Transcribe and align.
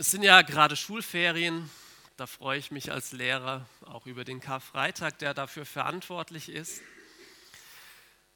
Es 0.00 0.12
sind 0.12 0.22
ja 0.22 0.42
gerade 0.42 0.76
Schulferien. 0.76 1.68
Da 2.16 2.28
freue 2.28 2.56
ich 2.56 2.70
mich 2.70 2.92
als 2.92 3.10
Lehrer 3.10 3.66
auch 3.84 4.06
über 4.06 4.22
den 4.22 4.38
Karfreitag, 4.38 5.18
der 5.18 5.34
dafür 5.34 5.66
verantwortlich 5.66 6.50
ist. 6.50 6.82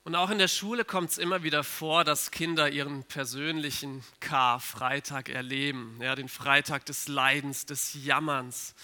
Und 0.02 0.16
auch 0.16 0.30
in 0.30 0.38
der 0.38 0.48
Schule 0.48 0.84
kommt 0.84 1.10
es 1.10 1.18
immer 1.18 1.44
wieder 1.44 1.62
vor, 1.62 2.02
dass 2.02 2.32
Kinder 2.32 2.68
ihren 2.68 3.04
persönlichen 3.04 4.02
Karfreitag 4.18 5.28
erleben. 5.28 6.00
Ja, 6.02 6.16
den 6.16 6.28
Freitag 6.28 6.84
des 6.86 7.06
Leidens, 7.06 7.64
des 7.64 7.94
Jammerns, 7.94 8.74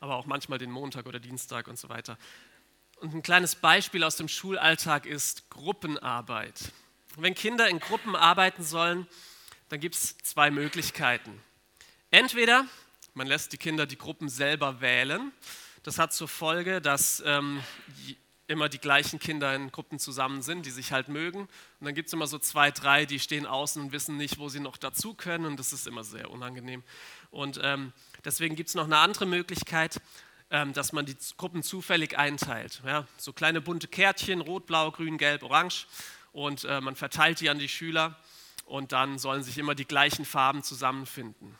aber 0.00 0.16
auch 0.16 0.26
manchmal 0.26 0.58
den 0.58 0.72
Montag 0.72 1.06
oder 1.06 1.20
Dienstag 1.20 1.68
und 1.68 1.78
so 1.78 1.88
weiter. 1.88 2.18
Und 2.96 3.14
ein 3.14 3.22
kleines 3.22 3.54
Beispiel 3.54 4.02
aus 4.02 4.16
dem 4.16 4.26
Schulalltag 4.26 5.06
ist 5.06 5.48
Gruppenarbeit. 5.50 6.72
Wenn 7.16 7.36
Kinder 7.36 7.68
in 7.68 7.78
Gruppen 7.78 8.16
arbeiten 8.16 8.64
sollen, 8.64 9.06
dann 9.68 9.78
gibt 9.78 9.94
es 9.94 10.18
zwei 10.18 10.50
Möglichkeiten. 10.50 11.40
Entweder 12.12 12.66
man 13.14 13.26
lässt 13.26 13.54
die 13.54 13.56
Kinder 13.56 13.86
die 13.86 13.96
Gruppen 13.96 14.28
selber 14.28 14.82
wählen. 14.82 15.32
Das 15.82 15.98
hat 15.98 16.12
zur 16.12 16.28
Folge, 16.28 16.82
dass 16.82 17.22
ähm, 17.24 17.62
immer 18.48 18.68
die 18.68 18.78
gleichen 18.78 19.18
Kinder 19.18 19.54
in 19.54 19.72
Gruppen 19.72 19.98
zusammen 19.98 20.42
sind, 20.42 20.66
die 20.66 20.70
sich 20.70 20.92
halt 20.92 21.08
mögen. 21.08 21.40
Und 21.40 21.86
dann 21.86 21.94
gibt 21.94 22.08
es 22.08 22.12
immer 22.12 22.26
so 22.26 22.38
zwei, 22.38 22.70
drei, 22.70 23.06
die 23.06 23.18
stehen 23.18 23.46
außen 23.46 23.80
und 23.82 23.92
wissen 23.92 24.18
nicht, 24.18 24.38
wo 24.38 24.50
sie 24.50 24.60
noch 24.60 24.76
dazu 24.76 25.14
können. 25.14 25.46
Und 25.46 25.58
das 25.58 25.72
ist 25.72 25.86
immer 25.86 26.04
sehr 26.04 26.30
unangenehm. 26.30 26.82
Und 27.30 27.58
ähm, 27.62 27.94
deswegen 28.26 28.56
gibt 28.56 28.68
es 28.68 28.74
noch 28.74 28.84
eine 28.84 28.98
andere 28.98 29.24
Möglichkeit, 29.24 29.98
ähm, 30.50 30.74
dass 30.74 30.92
man 30.92 31.06
die 31.06 31.16
Gruppen 31.38 31.62
zufällig 31.62 32.18
einteilt. 32.18 32.82
Ja, 32.84 33.06
so 33.16 33.32
kleine 33.32 33.62
bunte 33.62 33.88
Kärtchen, 33.88 34.42
rot, 34.42 34.66
blau, 34.66 34.90
grün, 34.90 35.16
gelb, 35.16 35.42
orange. 35.42 35.86
Und 36.32 36.64
äh, 36.64 36.82
man 36.82 36.94
verteilt 36.94 37.40
die 37.40 37.48
an 37.48 37.58
die 37.58 37.70
Schüler. 37.70 38.18
Und 38.66 38.92
dann 38.92 39.18
sollen 39.18 39.42
sich 39.42 39.56
immer 39.56 39.74
die 39.74 39.86
gleichen 39.86 40.26
Farben 40.26 40.62
zusammenfinden 40.62 41.56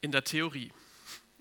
in 0.00 0.12
der 0.12 0.24
Theorie. 0.24 0.72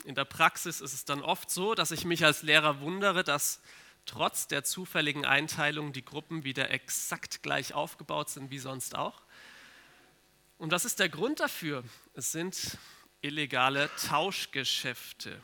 In 0.05 0.15
der 0.15 0.25
Praxis 0.25 0.79
ist 0.81 0.93
es 0.93 1.05
dann 1.05 1.21
oft 1.21 1.49
so, 1.49 1.75
dass 1.75 1.91
ich 1.91 2.05
mich 2.05 2.23
als 2.23 2.41
Lehrer 2.41 2.79
wundere, 2.79 3.23
dass 3.23 3.61
trotz 4.05 4.47
der 4.47 4.63
zufälligen 4.63 5.25
Einteilung 5.25 5.91
die 5.91 6.05
Gruppen 6.05 6.43
wieder 6.43 6.71
exakt 6.71 7.43
gleich 7.43 7.73
aufgebaut 7.73 8.29
sind 8.29 8.49
wie 8.49 8.59
sonst 8.59 8.95
auch. 8.95 9.21
Und 10.57 10.71
was 10.71 10.85
ist 10.85 10.99
der 10.99 11.09
Grund 11.09 11.39
dafür? 11.39 11.83
Es 12.13 12.31
sind 12.31 12.77
illegale 13.21 13.89
Tauschgeschäfte. 14.07 15.41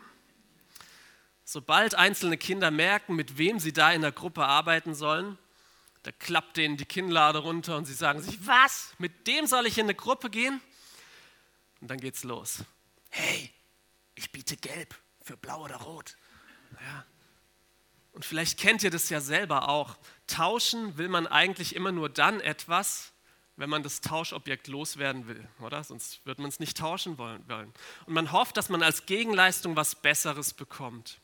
Sobald 1.43 1.95
einzelne 1.95 2.37
Kinder 2.37 2.71
merken, 2.71 3.15
mit 3.15 3.37
wem 3.37 3.59
sie 3.59 3.73
da 3.73 3.91
in 3.91 4.01
der 4.01 4.13
Gruppe 4.13 4.45
arbeiten 4.45 4.95
sollen, 4.95 5.37
da 6.03 6.11
klappt 6.11 6.57
denen 6.57 6.77
die 6.77 6.85
Kinnlade 6.85 7.39
runter 7.39 7.75
und 7.77 7.85
sie 7.85 7.93
sagen 7.93 8.21
sich, 8.21 8.45
was, 8.47 8.93
mit 8.97 9.27
dem 9.27 9.45
soll 9.45 9.67
ich 9.67 9.77
in 9.77 9.85
eine 9.85 9.95
Gruppe 9.95 10.29
gehen? 10.29 10.61
Und 11.81 11.91
dann 11.91 11.99
geht's 11.99 12.23
los 12.23 12.63
hey, 13.13 13.49
ich 14.15 14.31
biete 14.31 14.57
gelb 14.57 14.95
für 15.21 15.37
blau 15.37 15.63
oder 15.63 15.77
rot. 15.77 16.15
Ja. 16.81 17.05
Und 18.11 18.25
vielleicht 18.25 18.59
kennt 18.59 18.83
ihr 18.83 18.91
das 18.91 19.09
ja 19.09 19.21
selber 19.21 19.69
auch. 19.69 19.97
Tauschen 20.27 20.97
will 20.97 21.09
man 21.09 21.27
eigentlich 21.27 21.75
immer 21.75 21.91
nur 21.91 22.09
dann 22.09 22.39
etwas, 22.39 23.11
wenn 23.55 23.69
man 23.69 23.83
das 23.83 24.01
Tauschobjekt 24.01 24.67
loswerden 24.67 25.27
will, 25.27 25.47
oder? 25.59 25.83
Sonst 25.83 26.25
wird 26.25 26.39
man 26.39 26.49
es 26.49 26.59
nicht 26.59 26.77
tauschen 26.77 27.17
wollen. 27.17 27.43
Und 28.05 28.13
man 28.13 28.31
hofft, 28.31 28.57
dass 28.57 28.69
man 28.69 28.81
als 28.81 29.05
Gegenleistung 29.05 29.75
was 29.75 29.95
Besseres 29.95 30.53
bekommt. 30.53 31.19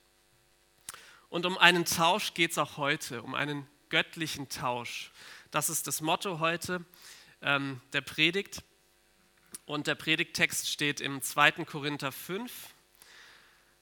Und 1.30 1.46
um 1.46 1.58
einen 1.58 1.86
Tausch 1.86 2.34
geht 2.36 2.52
es 2.52 2.58
auch 2.58 2.78
heute, 2.78 3.24
um 3.24 3.34
einen 3.34 3.68
göttlichen 3.90 4.50
Tausch. 4.50 5.12
Das 5.50 5.70
ist 5.70 5.88
das 5.88 6.02
Motto 6.02 6.40
heute 6.40 6.86
ähm, 7.42 7.82
der 7.94 8.02
Predigt. 8.02 8.64
Und 9.66 9.88
der 9.88 9.96
Predigttext 9.96 10.70
steht 10.70 11.02
im 11.02 11.22
2. 11.22 11.64
Korinther 11.66 12.12
5, 12.12 12.52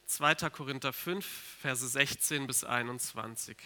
2. 0.06 0.36
Korinther 0.50 0.94
5, 0.94 1.26
Verse 1.62 1.88
16 1.88 2.48
bis 2.48 2.64
21. 2.64 3.58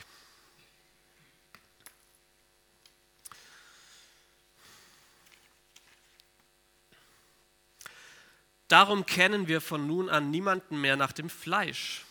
Darum 8.72 9.06
kennen 9.06 9.50
wir 9.50 9.60
von 9.60 9.86
nun 9.86 10.10
an 10.10 10.32
niemanden 10.32 10.80
mehr 10.80 10.96
nach 10.96 11.12
dem 11.12 11.30
Fleisch. 11.30 12.06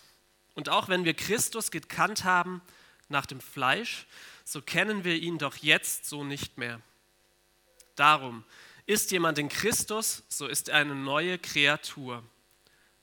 Und 0.55 0.69
auch 0.69 0.89
wenn 0.89 1.07
wir 1.07 1.15
Christus 1.15 1.71
gekannt 1.71 2.25
haben 2.25 2.61
nach 3.09 3.25
dem 3.25 3.41
Fleisch, 3.41 4.07
so 4.45 4.61
kennen 4.61 5.05
wir 5.05 5.17
ihn 5.17 5.39
doch 5.39 5.57
jetzt 5.57 6.05
so 6.05 6.23
nicht 6.23 6.59
mehr. 6.59 6.83
Darum, 7.97 8.45
ist 8.91 9.13
jemand 9.13 9.39
in 9.39 9.49
Christus, 9.49 10.25
so 10.29 10.49
ist 10.49 10.69
er 10.69 10.79
eine 10.79 10.97
neue 10.97 11.39
Kreatur. 11.39 12.25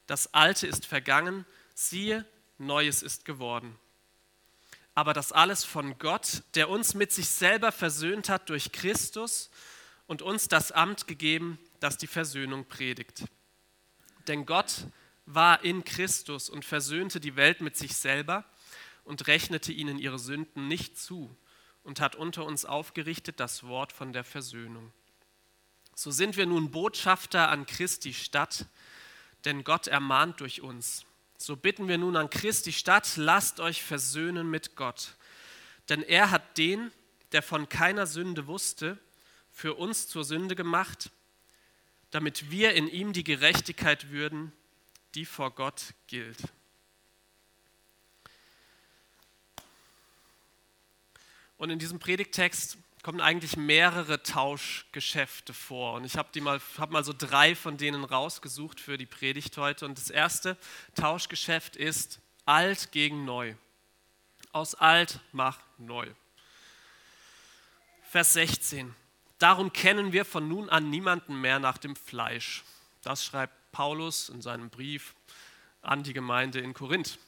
Das 0.05 0.33
Alte 0.33 0.67
ist 0.67 0.85
vergangen, 0.85 1.45
siehe, 1.75 2.25
Neues 2.57 3.03
ist 3.03 3.23
geworden. 3.23 3.73
Aber 4.95 5.13
das 5.13 5.31
alles 5.31 5.63
von 5.63 5.97
Gott, 5.97 6.43
der 6.55 6.69
uns 6.69 6.93
mit 6.93 7.13
sich 7.13 7.29
selber 7.29 7.71
versöhnt 7.71 8.27
hat 8.27 8.49
durch 8.49 8.73
Christus 8.73 9.49
und 10.07 10.21
uns 10.21 10.49
das 10.49 10.73
Amt 10.73 11.07
gegeben, 11.07 11.57
das 11.79 11.97
die 11.97 12.07
Versöhnung 12.07 12.65
predigt. 12.65 13.23
Denn 14.27 14.45
Gott 14.45 14.87
war 15.25 15.63
in 15.63 15.85
Christus 15.85 16.49
und 16.49 16.65
versöhnte 16.65 17.21
die 17.21 17.37
Welt 17.37 17.61
mit 17.61 17.77
sich 17.77 17.95
selber 17.95 18.43
und 19.05 19.27
rechnete 19.27 19.71
ihnen 19.71 19.99
ihre 19.99 20.19
Sünden 20.19 20.67
nicht 20.67 20.97
zu 20.99 21.33
und 21.83 22.01
hat 22.01 22.17
unter 22.17 22.43
uns 22.43 22.65
aufgerichtet 22.65 23.39
das 23.39 23.63
Wort 23.63 23.93
von 23.93 24.11
der 24.11 24.25
Versöhnung. 24.25 24.91
So 25.99 26.11
sind 26.11 26.37
wir 26.37 26.45
nun 26.45 26.69
Botschafter 26.69 27.49
an 27.49 27.65
Christi 27.65 28.13
Stadt, 28.13 28.67
denn 29.45 29.63
Gott 29.63 29.87
ermahnt 29.87 30.41
durch 30.41 30.61
uns. 30.61 31.07
So 31.39 31.55
bitten 31.55 31.87
wir 31.87 31.97
nun 31.97 32.15
an 32.15 32.29
Christi 32.29 32.71
Stadt, 32.71 33.13
lasst 33.17 33.59
euch 33.59 33.81
versöhnen 33.81 34.47
mit 34.47 34.75
Gott. 34.75 35.15
Denn 35.89 36.03
er 36.03 36.29
hat 36.29 36.59
den, 36.59 36.91
der 37.31 37.41
von 37.41 37.67
keiner 37.67 38.05
Sünde 38.05 38.45
wusste, 38.45 38.99
für 39.51 39.73
uns 39.73 40.07
zur 40.07 40.23
Sünde 40.23 40.55
gemacht, 40.55 41.09
damit 42.11 42.51
wir 42.51 42.75
in 42.75 42.87
ihm 42.87 43.11
die 43.11 43.23
Gerechtigkeit 43.23 44.11
würden, 44.11 44.51
die 45.15 45.25
vor 45.25 45.49
Gott 45.49 45.95
gilt. 46.05 46.37
Und 51.57 51.71
in 51.71 51.79
diesem 51.79 51.97
Predigtext 51.97 52.77
kommen 53.03 53.21
eigentlich 53.21 53.55
mehrere 53.55 54.23
Tauschgeschäfte 54.23 55.53
vor. 55.53 55.93
Und 55.93 56.05
ich 56.05 56.17
habe 56.17 56.41
mal, 56.41 56.59
hab 56.77 56.91
mal 56.91 57.03
so 57.03 57.13
drei 57.17 57.55
von 57.55 57.77
denen 57.77 58.03
rausgesucht 58.03 58.79
für 58.79 58.97
die 58.97 59.05
Predigt 59.05 59.57
heute. 59.57 59.85
Und 59.85 59.97
das 59.97 60.09
erste 60.09 60.57
Tauschgeschäft 60.95 61.75
ist 61.75 62.19
alt 62.45 62.91
gegen 62.91 63.25
neu. 63.25 63.55
Aus 64.51 64.75
alt 64.75 65.19
mach 65.31 65.59
neu. 65.77 66.07
Vers 68.03 68.33
16. 68.33 68.95
Darum 69.37 69.71
kennen 69.71 70.13
wir 70.13 70.25
von 70.25 70.47
nun 70.47 70.69
an 70.69 70.89
niemanden 70.89 71.39
mehr 71.39 71.59
nach 71.59 71.77
dem 71.77 71.95
Fleisch. 71.95 72.63
Das 73.03 73.23
schreibt 73.23 73.53
Paulus 73.71 74.29
in 74.29 74.41
seinem 74.41 74.69
Brief 74.69 75.13
an 75.81 76.03
die 76.03 76.13
Gemeinde 76.13 76.59
in 76.59 76.73
Korinth 76.73 77.19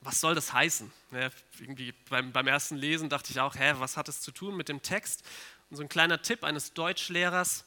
was 0.00 0.20
soll 0.20 0.34
das 0.34 0.52
heißen? 0.52 0.92
Ja, 1.12 1.30
irgendwie 1.58 1.92
beim, 2.10 2.32
beim, 2.32 2.46
ersten 2.46 2.76
Lesen 2.76 3.08
dachte 3.08 3.30
ich 3.30 3.40
auch, 3.40 3.56
hä, 3.56 3.74
was 3.78 3.96
hat 3.96 4.08
es 4.08 4.20
zu 4.20 4.32
tun 4.32 4.56
mit 4.56 4.68
dem 4.68 4.82
Text? 4.82 5.22
Und 5.70 5.76
so 5.76 5.82
ein 5.82 5.88
kleiner 5.88 6.20
Tipp 6.20 6.44
eines 6.44 6.74
Deutschlehrers, 6.74 7.64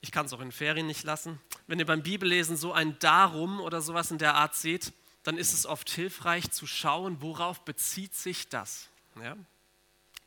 ich 0.00 0.12
kann 0.12 0.26
es 0.26 0.32
auch 0.32 0.40
in 0.40 0.52
Ferien 0.52 0.86
nicht 0.86 1.04
lassen, 1.04 1.40
wenn 1.66 1.78
ihr 1.78 1.86
beim 1.86 2.02
Bibellesen 2.02 2.56
so 2.56 2.72
ein 2.72 2.98
Darum 2.98 3.60
oder 3.60 3.82
sowas 3.82 4.10
in 4.10 4.18
der 4.18 4.34
Art 4.34 4.54
seht, 4.54 4.92
dann 5.22 5.36
ist 5.36 5.52
es 5.52 5.66
oft 5.66 5.90
hilfreich 5.90 6.50
zu 6.50 6.66
schauen, 6.66 7.20
worauf 7.20 7.64
bezieht 7.64 8.14
sich 8.14 8.48
das. 8.48 8.88
Ja? 9.22 9.36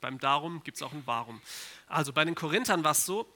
Beim 0.01 0.19
Darum 0.19 0.63
gibt 0.63 0.78
es 0.78 0.84
auch 0.84 0.94
ein 0.94 1.03
Warum. 1.06 1.41
Also 1.88 2.13
bei 2.13 2.25
den 2.25 2.35
Korinthern 2.35 2.84
war 2.84 2.91
es 2.91 3.06
so, 3.06 3.28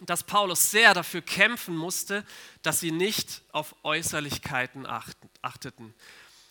dass 0.00 0.22
Paulus 0.22 0.70
sehr 0.70 0.94
dafür 0.94 1.22
kämpfen 1.22 1.76
musste, 1.76 2.24
dass 2.62 2.80
sie 2.80 2.92
nicht 2.92 3.42
auf 3.52 3.74
Äußerlichkeiten 3.82 4.86
achteten. 5.42 5.94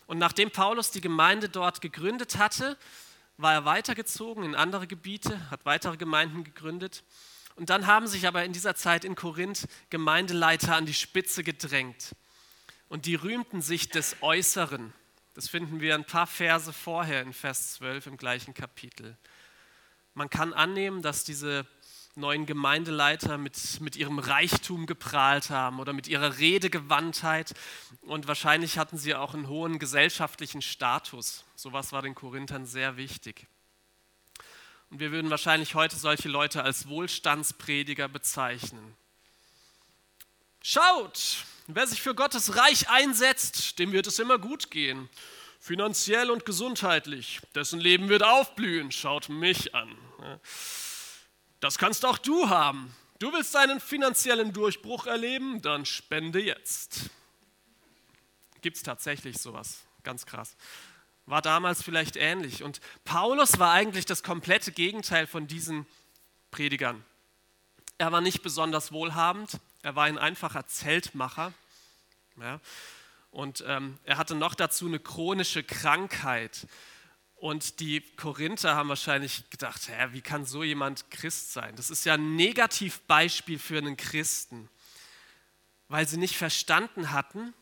Und 0.06 0.18
nachdem 0.18 0.50
Paulus 0.50 0.90
die 0.90 1.00
Gemeinde 1.00 1.48
dort 1.48 1.80
gegründet 1.80 2.38
hatte, 2.38 2.76
war 3.38 3.52
er 3.52 3.64
weitergezogen 3.64 4.44
in 4.44 4.54
andere 4.54 4.86
Gebiete, 4.86 5.50
hat 5.50 5.64
weitere 5.64 5.96
Gemeinden 5.96 6.44
gegründet. 6.44 7.02
Und 7.56 7.70
dann 7.70 7.86
haben 7.86 8.06
sich 8.06 8.26
aber 8.26 8.44
in 8.44 8.52
dieser 8.52 8.74
Zeit 8.74 9.04
in 9.04 9.14
Korinth 9.14 9.66
Gemeindeleiter 9.90 10.76
an 10.76 10.86
die 10.86 10.94
Spitze 10.94 11.42
gedrängt. 11.42 12.14
Und 12.88 13.06
die 13.06 13.14
rühmten 13.14 13.62
sich 13.62 13.88
des 13.88 14.16
Äußeren. 14.20 14.92
Das 15.34 15.48
finden 15.48 15.80
wir 15.80 15.94
ein 15.94 16.06
paar 16.06 16.26
Verse 16.26 16.72
vorher 16.72 17.22
in 17.22 17.32
Vers 17.32 17.74
12 17.74 18.06
im 18.06 18.16
gleichen 18.16 18.54
Kapitel. 18.54 19.16
Man 20.14 20.30
kann 20.30 20.54
annehmen, 20.54 21.02
dass 21.02 21.24
diese 21.24 21.66
neuen 22.16 22.46
Gemeindeleiter 22.46 23.38
mit, 23.38 23.80
mit 23.80 23.94
ihrem 23.96 24.18
Reichtum 24.18 24.86
geprahlt 24.86 25.50
haben 25.50 25.80
oder 25.80 25.92
mit 25.92 26.08
ihrer 26.08 26.38
Redegewandtheit. 26.38 27.52
Und 28.02 28.26
wahrscheinlich 28.26 28.78
hatten 28.78 28.98
sie 28.98 29.14
auch 29.14 29.34
einen 29.34 29.48
hohen 29.48 29.78
gesellschaftlichen 29.78 30.62
Status. 30.62 31.44
Sowas 31.54 31.92
war 31.92 32.02
den 32.02 32.14
Korinthern 32.14 32.66
sehr 32.66 32.96
wichtig. 32.96 33.46
Und 34.90 35.00
wir 35.00 35.12
würden 35.12 35.30
wahrscheinlich 35.30 35.74
heute 35.74 35.96
solche 35.96 36.28
Leute 36.28 36.62
als 36.62 36.88
Wohlstandsprediger 36.88 38.08
bezeichnen. 38.08 38.96
Schaut, 40.62 41.44
wer 41.66 41.86
sich 41.86 42.00
für 42.00 42.14
Gottes 42.14 42.56
Reich 42.56 42.88
einsetzt, 42.88 43.78
dem 43.78 43.92
wird 43.92 44.06
es 44.06 44.18
immer 44.18 44.38
gut 44.38 44.70
gehen. 44.70 45.08
Finanziell 45.60 46.30
und 46.30 46.44
gesundheitlich. 46.46 47.40
Dessen 47.54 47.80
Leben 47.80 48.08
wird 48.08 48.22
aufblühen. 48.22 48.92
Schaut 48.92 49.28
mich 49.28 49.74
an. 49.74 49.96
Das 51.66 51.78
kannst 51.78 52.04
auch 52.04 52.18
du 52.18 52.48
haben. 52.48 52.94
Du 53.18 53.32
willst 53.32 53.56
einen 53.56 53.80
finanziellen 53.80 54.52
Durchbruch 54.52 55.06
erleben? 55.06 55.62
Dann 55.62 55.84
spende 55.84 56.40
jetzt. 56.40 57.10
Gibt 58.60 58.76
es 58.76 58.84
tatsächlich 58.84 59.38
sowas? 59.38 59.80
Ganz 60.04 60.26
krass. 60.26 60.54
War 61.24 61.42
damals 61.42 61.82
vielleicht 61.82 62.14
ähnlich. 62.14 62.62
Und 62.62 62.80
Paulus 63.04 63.58
war 63.58 63.72
eigentlich 63.72 64.04
das 64.04 64.22
komplette 64.22 64.70
Gegenteil 64.70 65.26
von 65.26 65.48
diesen 65.48 65.86
Predigern. 66.52 67.04
Er 67.98 68.12
war 68.12 68.20
nicht 68.20 68.42
besonders 68.42 68.92
wohlhabend. 68.92 69.58
Er 69.82 69.96
war 69.96 70.04
ein 70.04 70.18
einfacher 70.18 70.68
Zeltmacher. 70.68 71.52
Ja. 72.40 72.60
Und 73.32 73.64
ähm, 73.66 73.98
er 74.04 74.18
hatte 74.18 74.36
noch 74.36 74.54
dazu 74.54 74.86
eine 74.86 75.00
chronische 75.00 75.64
Krankheit. 75.64 76.68
Und 77.36 77.80
die 77.80 78.00
Korinther 78.00 78.74
haben 78.74 78.88
wahrscheinlich 78.88 79.48
gedacht, 79.50 79.88
hä, 79.88 80.08
wie 80.12 80.22
kann 80.22 80.46
so 80.46 80.62
jemand 80.62 81.10
Christ 81.10 81.52
sein? 81.52 81.76
Das 81.76 81.90
ist 81.90 82.06
ja 82.06 82.14
ein 82.14 82.34
Negativbeispiel 82.34 83.58
für 83.58 83.78
einen 83.78 83.96
Christen, 83.96 84.70
weil 85.88 86.08
sie 86.08 86.16
nicht 86.16 86.36
verstanden 86.36 87.12
hatten, 87.12 87.52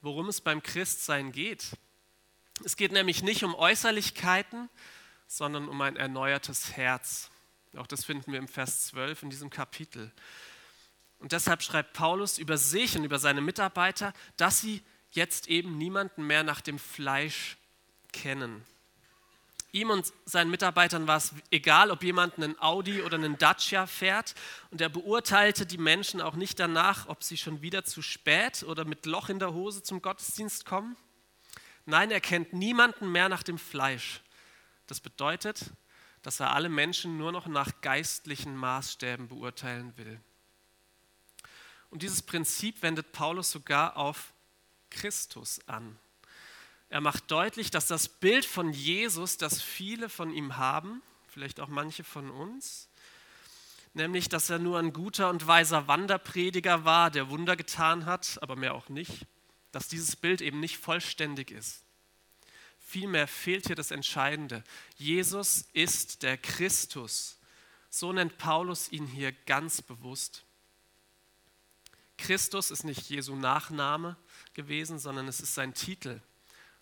worum 0.00 0.28
es 0.28 0.40
beim 0.40 0.62
Christsein 0.62 1.32
geht. 1.32 1.66
Es 2.64 2.76
geht 2.76 2.92
nämlich 2.92 3.22
nicht 3.22 3.44
um 3.44 3.54
Äußerlichkeiten, 3.54 4.70
sondern 5.26 5.68
um 5.68 5.80
ein 5.82 5.96
erneuertes 5.96 6.76
Herz. 6.76 7.30
Auch 7.76 7.86
das 7.86 8.04
finden 8.04 8.32
wir 8.32 8.38
im 8.38 8.48
Vers 8.48 8.86
12 8.88 9.22
in 9.24 9.30
diesem 9.30 9.50
Kapitel. 9.50 10.10
Und 11.18 11.32
deshalb 11.32 11.62
schreibt 11.62 11.92
Paulus 11.92 12.38
über 12.38 12.56
sich 12.56 12.96
und 12.96 13.04
über 13.04 13.18
seine 13.18 13.42
Mitarbeiter, 13.42 14.14
dass 14.38 14.60
sie 14.60 14.82
jetzt 15.10 15.48
eben 15.48 15.76
niemanden 15.76 16.26
mehr 16.26 16.42
nach 16.42 16.62
dem 16.62 16.78
Fleisch 16.78 17.58
kennen. 18.12 18.64
Ihm 19.72 19.90
und 19.90 20.12
seinen 20.24 20.50
Mitarbeitern 20.50 21.06
war 21.06 21.18
es 21.18 21.32
egal, 21.50 21.90
ob 21.90 22.02
jemand 22.02 22.36
einen 22.36 22.60
Audi 22.60 23.02
oder 23.02 23.16
einen 23.16 23.38
Dacia 23.38 23.86
fährt 23.86 24.34
und 24.70 24.80
er 24.80 24.88
beurteilte 24.88 25.64
die 25.64 25.78
Menschen 25.78 26.20
auch 26.20 26.34
nicht 26.34 26.58
danach, 26.58 27.08
ob 27.08 27.22
sie 27.22 27.36
schon 27.36 27.62
wieder 27.62 27.84
zu 27.84 28.02
spät 28.02 28.64
oder 28.64 28.84
mit 28.84 29.06
Loch 29.06 29.28
in 29.28 29.38
der 29.38 29.52
Hose 29.52 29.82
zum 29.82 30.02
Gottesdienst 30.02 30.66
kommen. 30.66 30.96
Nein, 31.86 32.10
er 32.10 32.20
kennt 32.20 32.52
niemanden 32.52 33.10
mehr 33.12 33.28
nach 33.28 33.44
dem 33.44 33.58
Fleisch. 33.58 34.22
Das 34.88 35.00
bedeutet, 35.00 35.70
dass 36.22 36.40
er 36.40 36.52
alle 36.52 36.68
Menschen 36.68 37.16
nur 37.16 37.30
noch 37.30 37.46
nach 37.46 37.80
geistlichen 37.80 38.56
Maßstäben 38.56 39.28
beurteilen 39.28 39.96
will. 39.96 40.20
Und 41.90 42.02
dieses 42.02 42.22
Prinzip 42.22 42.82
wendet 42.82 43.12
Paulus 43.12 43.50
sogar 43.50 43.96
auf 43.96 44.32
Christus 44.90 45.60
an. 45.66 45.98
Er 46.90 47.00
macht 47.00 47.30
deutlich, 47.30 47.70
dass 47.70 47.86
das 47.86 48.08
Bild 48.08 48.44
von 48.44 48.72
Jesus, 48.72 49.36
das 49.36 49.62
viele 49.62 50.08
von 50.08 50.32
ihm 50.32 50.56
haben, 50.56 51.02
vielleicht 51.28 51.60
auch 51.60 51.68
manche 51.68 52.02
von 52.02 52.30
uns, 52.30 52.88
nämlich 53.94 54.28
dass 54.28 54.50
er 54.50 54.58
nur 54.58 54.78
ein 54.80 54.92
guter 54.92 55.30
und 55.30 55.46
weiser 55.46 55.86
Wanderprediger 55.86 56.84
war, 56.84 57.12
der 57.12 57.30
Wunder 57.30 57.56
getan 57.56 58.06
hat, 58.06 58.38
aber 58.42 58.56
mehr 58.56 58.74
auch 58.74 58.88
nicht, 58.88 59.26
dass 59.70 59.86
dieses 59.86 60.16
Bild 60.16 60.40
eben 60.40 60.58
nicht 60.58 60.78
vollständig 60.78 61.52
ist. 61.52 61.84
Vielmehr 62.80 63.28
fehlt 63.28 63.68
hier 63.68 63.76
das 63.76 63.92
Entscheidende. 63.92 64.64
Jesus 64.96 65.66
ist 65.72 66.24
der 66.24 66.36
Christus. 66.36 67.38
So 67.88 68.12
nennt 68.12 68.36
Paulus 68.36 68.90
ihn 68.90 69.06
hier 69.06 69.30
ganz 69.46 69.80
bewusst. 69.80 70.44
Christus 72.18 72.72
ist 72.72 72.82
nicht 72.82 73.08
Jesu 73.08 73.36
Nachname, 73.36 74.16
gewesen, 74.54 74.98
sondern 74.98 75.28
es 75.28 75.40
ist 75.40 75.54
sein 75.54 75.72
Titel. 75.72 76.20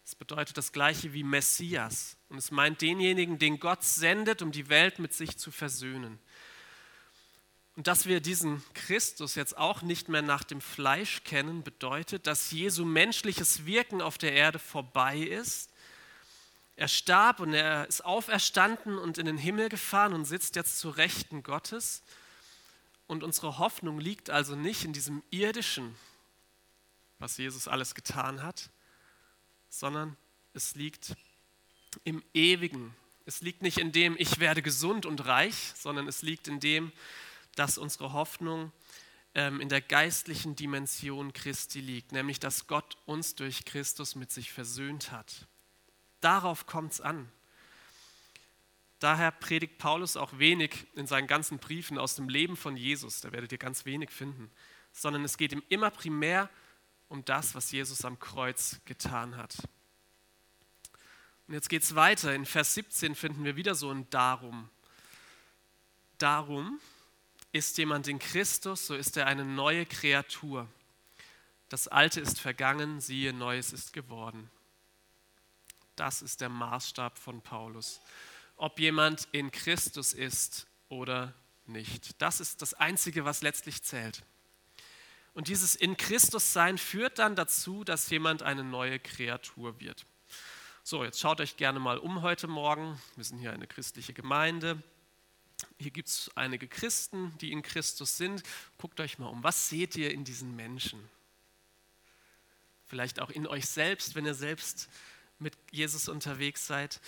Es 0.09 0.15
bedeutet 0.15 0.57
das 0.57 0.73
gleiche 0.73 1.13
wie 1.13 1.23
Messias 1.23 2.17
und 2.31 2.39
es 2.39 2.51
meint 2.51 2.81
denjenigen, 2.81 3.39
den 3.39 3.61
Gott 3.61 3.85
sendet, 3.85 4.41
um 4.41 4.53
die 4.53 4.71
Welt 4.71 4.99
mit 5.01 5.13
sich 5.13 5.37
zu 5.37 5.51
versöhnen. 5.51 6.19
Und 7.77 7.89
dass 7.89 8.07
wir 8.07 8.23
diesen 8.23 8.63
Christus 8.73 9.35
jetzt 9.35 9.59
auch 9.59 9.83
nicht 9.83 10.09
mehr 10.09 10.23
nach 10.23 10.45
dem 10.45 10.63
Fleisch 10.63 11.25
kennen, 11.25 11.63
bedeutet, 11.63 12.27
dass 12.27 12.51
Jesu 12.51 12.87
menschliches 12.87 13.67
Wirken 13.67 14.01
auf 14.01 14.17
der 14.17 14.33
Erde 14.33 14.59
vorbei 14.59 15.19
ist. 15.19 15.69
Er 16.77 16.89
starb 16.89 17.39
und 17.41 17.53
er 17.53 17.87
ist 17.87 18.03
auferstanden 18.03 18.97
und 18.97 19.19
in 19.19 19.27
den 19.27 19.37
Himmel 19.37 19.69
gefahren 19.69 20.15
und 20.15 20.25
sitzt 20.25 20.57
jetzt 20.57 20.79
zu 20.79 20.89
Rechten 20.89 21.43
Gottes. 21.43 22.03
Und 23.09 23.23
unsere 23.23 23.59
Hoffnung 23.59 24.01
liegt 24.01 24.31
also 24.31 24.57
nicht 24.57 24.87
in 24.87 24.95
diesem 24.95 25.23
irdischen, 25.29 25.95
was 27.19 27.37
Jesus 27.37 27.69
alles 27.69 27.95
getan 27.95 28.43
hat, 28.43 28.71
sondern 29.69 30.17
es 30.55 30.75
liegt 30.75 31.15
im 32.05 32.23
Ewigen. 32.35 32.95
Es 33.27 33.41
liegt 33.43 33.63
nicht 33.63 33.79
in 33.79 33.93
dem, 33.93 34.17
ich 34.19 34.39
werde 34.41 34.63
gesund 34.63 35.07
und 35.07 35.27
reich, 35.27 35.73
sondern 35.75 36.09
es 36.09 36.23
liegt 36.23 36.49
in 36.49 36.61
dem, 36.61 36.93
dass 37.55 37.79
unsere 37.79 38.13
Hoffnung 38.13 38.73
ähm, 39.35 39.61
in 39.61 39.69
der 39.69 39.81
geistlichen 39.81 40.57
Dimension 40.57 41.33
Christi 41.33 41.81
liegt, 41.81 42.13
nämlich 42.13 42.41
dass 42.41 42.67
Gott 42.67 42.97
uns 43.07 43.35
durch 43.35 43.65
Christus 43.65 44.15
mit 44.15 44.31
sich 44.31 44.53
versöhnt 44.53 45.13
hat. 45.13 45.47
Darauf 46.21 46.67
kommt 46.67 46.93
es 46.93 47.01
an. 47.01 47.31
Daher 48.99 49.31
predigt 49.31 49.79
Paulus 49.79 50.17
auch 50.17 50.39
wenig 50.39 50.87
in 50.95 51.07
seinen 51.07 51.29
ganzen 51.29 51.59
Briefen 51.59 51.99
aus 51.99 52.17
dem 52.17 52.29
Leben 52.29 52.57
von 52.57 52.77
Jesus, 52.77 53.21
da 53.21 53.31
werdet 53.31 53.53
ihr 53.53 53.59
ganz 53.59 53.85
wenig 53.85 54.11
finden, 54.11 54.51
sondern 54.93 55.25
es 55.25 55.37
geht 55.37 55.53
ihm 55.53 55.63
immer 55.69 55.91
primär 55.91 56.45
um 56.45 56.59
um 57.09 57.25
das, 57.25 57.55
was 57.55 57.71
Jesus 57.73 58.05
am 58.05 58.19
Kreuz 58.19 58.81
getan 58.85 59.37
hat. 59.37 59.57
Und 61.47 61.55
jetzt 61.55 61.69
geht 61.69 61.83
es 61.83 61.95
weiter. 61.95 62.35
In 62.35 62.45
Vers 62.45 62.75
17 62.75 63.15
finden 63.15 63.45
wir 63.45 63.57
wieder 63.57 63.75
so 63.75 63.91
ein 63.91 64.09
Darum. 64.11 64.69
Darum 66.19 66.79
ist 67.53 67.79
jemand 67.79 68.07
in 68.09 68.19
Christus, 68.19 68.87
so 68.87 68.95
ist 68.95 69.17
er 69.17 69.27
eine 69.27 69.45
neue 69.45 69.87
Kreatur. 69.87 70.69
Das 71.71 71.89
Alte 71.89 72.21
ist 72.21 72.39
vergangen, 72.39 73.01
siehe, 73.01 73.33
Neues 73.33 73.73
ist 73.73 73.93
geworden. 73.93 74.51
Das 75.97 76.23
ist 76.23 76.41
der 76.41 76.49
Maßstab 76.49 77.19
von 77.19 77.41
Paulus. 77.41 78.01
Ob 78.57 78.79
jemand 78.79 79.29
in 79.33 79.51
Christus 79.51 80.13
ist 80.13 80.67
oder 80.89 81.35
nicht. 81.67 82.21
Das 82.21 82.41
ist 82.41 82.63
das 82.63 82.75
Einzige, 82.75 83.25
was 83.25 83.43
letztlich 83.43 83.83
zählt. 83.83 84.23
Und 85.39 85.47
dieses 85.47 85.77
in 85.77 85.97
Christus 85.97 86.53
sein 86.53 86.79
führt 86.79 87.21
dann 87.21 87.37
dazu, 87.37 87.85
dass 87.85 88.11
jemand 88.11 88.43
eine 88.43 88.65
neue 88.65 88.99
Kreatur 88.99 89.79
wird. 89.79 90.05
So, 90.83 91.05
jetzt 91.05 91.21
schaut 91.21 91.41
euch 91.41 91.57
gerne 91.57 91.79
mal 91.79 91.99
um 91.99 92.23
heute 92.23 92.49
Morgen. 92.49 93.01
Wir 93.15 93.23
sind 93.23 93.39
hier 93.39 93.53
eine 93.53 93.69
christliche 93.69 94.13
Gemeinde. 94.13 94.83
Hier 95.79 95.93
gibt 95.93 96.09
es 96.09 96.29
einige 96.35 96.67
Christen, 96.67 97.39
die 97.39 97.53
in 97.53 97.63
Christus 97.63 98.17
sind. 98.17 98.43
Guckt 98.79 98.99
euch 98.99 99.21
mal 99.21 99.29
um. 99.29 99.45
Was 99.45 99.69
seht 99.69 99.95
ihr 99.95 100.11
in 100.11 100.25
diesen 100.25 100.57
Menschen? 100.57 100.99
Vielleicht 102.89 103.21
auch 103.21 103.31
in 103.31 103.47
euch 103.47 103.67
selbst, 103.67 104.17
wenn 104.17 104.27
ihr 104.27 104.35
selbst 104.35 104.89
mit 105.39 105.57
Jesus 105.71 106.09
unterwegs 106.09 106.67
seid. 106.67 107.01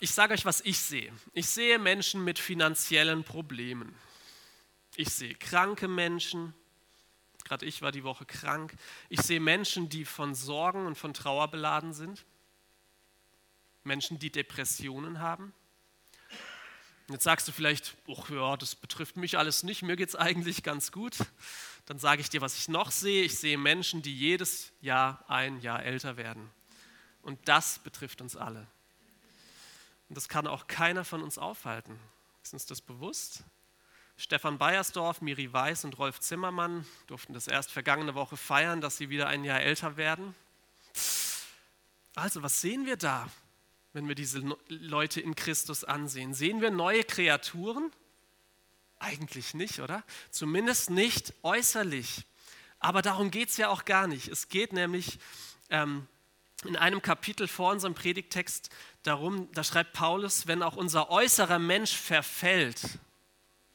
Ich 0.00 0.12
sage 0.12 0.32
euch, 0.32 0.46
was 0.46 0.62
ich 0.62 0.78
sehe. 0.78 1.12
Ich 1.34 1.46
sehe 1.46 1.78
Menschen 1.78 2.24
mit 2.24 2.38
finanziellen 2.38 3.22
Problemen. 3.22 3.94
Ich 4.96 5.10
sehe 5.10 5.34
kranke 5.34 5.88
Menschen, 5.88 6.54
Gerade 7.44 7.66
ich 7.66 7.82
war 7.82 7.92
die 7.92 8.04
Woche 8.04 8.26
krank. 8.26 8.74
Ich 9.08 9.20
sehe 9.20 9.40
Menschen, 9.40 9.88
die 9.88 10.04
von 10.04 10.34
Sorgen 10.34 10.86
und 10.86 10.96
von 10.96 11.14
Trauer 11.14 11.48
beladen 11.48 11.92
sind. 11.92 12.24
Menschen, 13.84 14.18
die 14.18 14.30
Depressionen 14.30 15.20
haben. 15.20 15.54
Jetzt 17.08 17.24
sagst 17.24 17.48
du 17.48 17.52
vielleicht, 17.52 17.96
oh 18.06 18.22
ja, 18.28 18.56
das 18.58 18.74
betrifft 18.74 19.16
mich 19.16 19.38
alles 19.38 19.62
nicht, 19.62 19.82
mir 19.82 19.96
geht 19.96 20.10
es 20.10 20.14
eigentlich 20.14 20.62
ganz 20.62 20.92
gut. 20.92 21.16
Dann 21.86 21.98
sage 21.98 22.20
ich 22.20 22.28
dir, 22.28 22.42
was 22.42 22.58
ich 22.58 22.68
noch 22.68 22.90
sehe. 22.90 23.24
Ich 23.24 23.38
sehe 23.38 23.56
Menschen, 23.56 24.02
die 24.02 24.14
jedes 24.14 24.72
Jahr 24.82 25.24
ein 25.26 25.58
Jahr 25.62 25.82
älter 25.82 26.18
werden. 26.18 26.50
Und 27.22 27.48
das 27.48 27.78
betrifft 27.78 28.20
uns 28.20 28.36
alle. 28.36 28.66
Und 30.10 30.16
das 30.16 30.28
kann 30.28 30.46
auch 30.46 30.66
keiner 30.66 31.02
von 31.02 31.22
uns 31.22 31.38
aufhalten. 31.38 31.98
Ist 32.42 32.52
uns 32.52 32.66
das 32.66 32.82
bewusst? 32.82 33.42
Stefan 34.20 34.58
Beiersdorf, 34.58 35.20
Miri 35.20 35.52
Weiß 35.52 35.84
und 35.84 35.96
Rolf 35.96 36.18
Zimmermann 36.18 36.84
durften 37.06 37.34
das 37.34 37.46
erst 37.46 37.70
vergangene 37.70 38.16
Woche 38.16 38.36
feiern, 38.36 38.80
dass 38.80 38.96
sie 38.96 39.10
wieder 39.10 39.28
ein 39.28 39.44
Jahr 39.44 39.60
älter 39.60 39.96
werden. 39.96 40.34
Also, 42.16 42.42
was 42.42 42.60
sehen 42.60 42.84
wir 42.84 42.96
da, 42.96 43.30
wenn 43.92 44.08
wir 44.08 44.16
diese 44.16 44.42
Leute 44.66 45.20
in 45.20 45.36
Christus 45.36 45.84
ansehen? 45.84 46.34
Sehen 46.34 46.60
wir 46.60 46.72
neue 46.72 47.04
Kreaturen? 47.04 47.92
Eigentlich 48.98 49.54
nicht, 49.54 49.78
oder? 49.78 50.02
Zumindest 50.32 50.90
nicht 50.90 51.32
äußerlich. 51.44 52.26
Aber 52.80 53.02
darum 53.02 53.30
geht 53.30 53.50
es 53.50 53.56
ja 53.56 53.68
auch 53.68 53.84
gar 53.84 54.08
nicht. 54.08 54.26
Es 54.26 54.48
geht 54.48 54.72
nämlich 54.72 55.20
ähm, 55.70 56.08
in 56.64 56.74
einem 56.74 57.02
Kapitel 57.02 57.46
vor 57.46 57.70
unserem 57.70 57.94
Predigtext 57.94 58.70
darum, 59.04 59.48
da 59.52 59.62
schreibt 59.62 59.92
Paulus, 59.92 60.48
wenn 60.48 60.64
auch 60.64 60.74
unser 60.74 61.08
äußerer 61.08 61.60
Mensch 61.60 61.94
verfällt, 61.94 62.98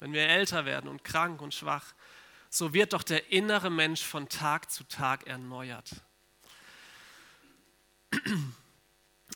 wenn 0.03 0.12
wir 0.12 0.27
älter 0.27 0.65
werden 0.65 0.89
und 0.89 1.05
krank 1.05 1.41
und 1.41 1.53
schwach, 1.53 1.93
so 2.50 2.74
wird 2.74 2.91
doch 2.91 3.03
der 3.03 3.31
innere 3.31 3.69
Mensch 3.69 4.03
von 4.03 4.27
Tag 4.27 4.69
zu 4.69 4.83
Tag 4.83 5.27
erneuert. 5.27 6.03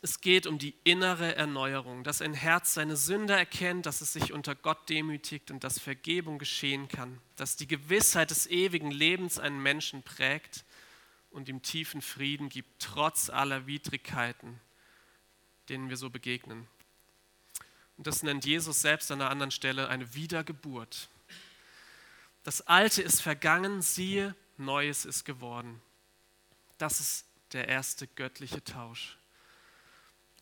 Es 0.02 0.20
geht 0.20 0.46
um 0.46 0.60
die 0.60 0.76
innere 0.84 1.36
Erneuerung, 1.36 2.04
dass 2.04 2.22
ein 2.22 2.34
Herz 2.34 2.74
seine 2.74 2.98
Sünde 2.98 3.34
erkennt, 3.34 3.86
dass 3.86 4.02
es 4.02 4.12
sich 4.12 4.34
unter 4.34 4.56
Gott 4.56 4.90
demütigt 4.90 5.52
und 5.52 5.64
dass 5.64 5.80
Vergebung 5.80 6.38
geschehen 6.38 6.90
kann, 6.90 7.22
dass 7.38 7.56
die 7.56 7.68
Gewissheit 7.68 8.30
des 8.30 8.46
ewigen 8.48 8.92
Lebens 8.92 9.40
einen 9.40 9.64
Menschen 9.64 10.04
prägt 10.04 10.66
und 11.32 11.48
ihm 11.48 11.62
tiefen 11.62 12.02
Frieden 12.02 12.50
gibt, 12.50 12.82
trotz 12.82 13.30
aller 13.30 13.68
Widrigkeiten, 13.68 14.60
denen 15.70 15.88
wir 15.88 15.96
so 15.96 16.10
begegnen. 16.10 16.68
Und 17.98 18.08
das 18.08 18.24
nennt 18.24 18.46
Jesus 18.46 18.82
selbst 18.82 19.12
an 19.12 19.22
einer 19.22 19.32
anderen 19.32 19.52
Stelle 19.52 19.90
eine 19.90 20.14
Wiedergeburt. 20.14 21.10
Das 22.44 22.62
Alte 22.62 23.02
ist 23.02 23.22
vergangen, 23.22 23.82
siehe, 23.82 24.36
Neues 24.58 25.06
ist 25.06 25.26
geworden. 25.26 25.82
Das 26.78 27.00
ist 27.00 27.26
der 27.54 27.68
erste 27.68 28.08
göttliche 28.08 28.64
Tausch. 28.64 29.18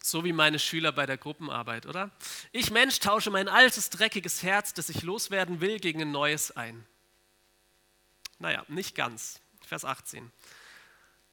So 0.01 0.23
wie 0.23 0.33
meine 0.33 0.59
Schüler 0.59 0.91
bei 0.91 1.05
der 1.05 1.17
Gruppenarbeit, 1.17 1.85
oder? 1.85 2.11
Ich 2.51 2.69
Mensch 2.69 2.99
tausche 2.99 3.31
mein 3.31 3.47
altes, 3.47 3.89
dreckiges 3.89 4.43
Herz, 4.43 4.73
das 4.73 4.89
ich 4.89 5.01
loswerden 5.01 5.61
will, 5.61 5.79
gegen 5.79 6.01
ein 6.01 6.11
neues 6.11 6.51
ein. 6.51 6.85
Naja, 8.37 8.63
nicht 8.67 8.95
ganz. 8.95 9.39
Vers 9.65 9.83
18. 9.83 10.31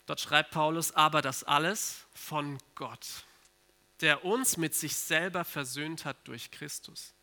Dort 0.07 0.21
schreibt 0.21 0.53
Paulus, 0.53 0.93
aber 0.93 1.21
das 1.21 1.45
alles 1.45 2.07
von 2.15 2.59
Gott, 2.75 3.25
der 4.03 4.25
uns 4.25 4.57
mit 4.57 4.75
sich 4.75 4.97
selber 4.97 5.45
versöhnt 5.45 6.05
hat 6.05 6.17
durch 6.29 6.51
Christus. 6.51 7.15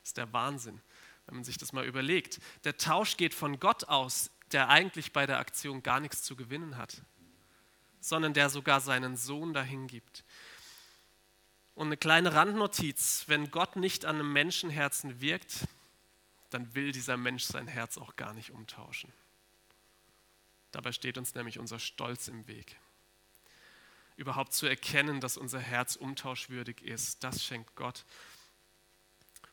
Das 0.00 0.10
ist 0.10 0.16
der 0.16 0.32
Wahnsinn, 0.32 0.80
wenn 1.26 1.36
man 1.36 1.44
sich 1.44 1.58
das 1.58 1.72
mal 1.72 1.84
überlegt. 1.84 2.40
Der 2.64 2.76
Tausch 2.76 3.16
geht 3.16 3.34
von 3.34 3.58
Gott 3.58 3.84
aus, 3.84 4.30
der 4.52 4.68
eigentlich 4.68 5.12
bei 5.12 5.26
der 5.26 5.38
Aktion 5.38 5.82
gar 5.82 6.00
nichts 6.00 6.22
zu 6.22 6.36
gewinnen 6.36 6.76
hat, 6.76 7.02
sondern 8.00 8.34
der 8.34 8.50
sogar 8.50 8.80
seinen 8.80 9.16
Sohn 9.16 9.52
dahin 9.52 9.86
gibt. 9.86 10.24
Und 11.74 11.86
eine 11.86 11.96
kleine 11.96 12.34
Randnotiz, 12.34 13.24
wenn 13.26 13.50
Gott 13.50 13.76
nicht 13.76 14.04
an 14.04 14.16
einem 14.16 14.32
Menschenherzen 14.32 15.20
wirkt, 15.20 15.66
dann 16.50 16.74
will 16.74 16.92
dieser 16.92 17.16
Mensch 17.16 17.44
sein 17.44 17.68
Herz 17.68 17.96
auch 17.96 18.16
gar 18.16 18.34
nicht 18.34 18.50
umtauschen. 18.50 19.12
Dabei 20.72 20.92
steht 20.92 21.16
uns 21.16 21.34
nämlich 21.34 21.58
unser 21.58 21.78
Stolz 21.78 22.28
im 22.28 22.46
Weg. 22.46 22.76
Überhaupt 24.20 24.52
zu 24.52 24.66
erkennen, 24.66 25.18
dass 25.18 25.38
unser 25.38 25.60
Herz 25.60 25.96
umtauschwürdig 25.96 26.82
ist, 26.82 27.24
das 27.24 27.42
schenkt 27.42 27.74
Gott. 27.74 28.04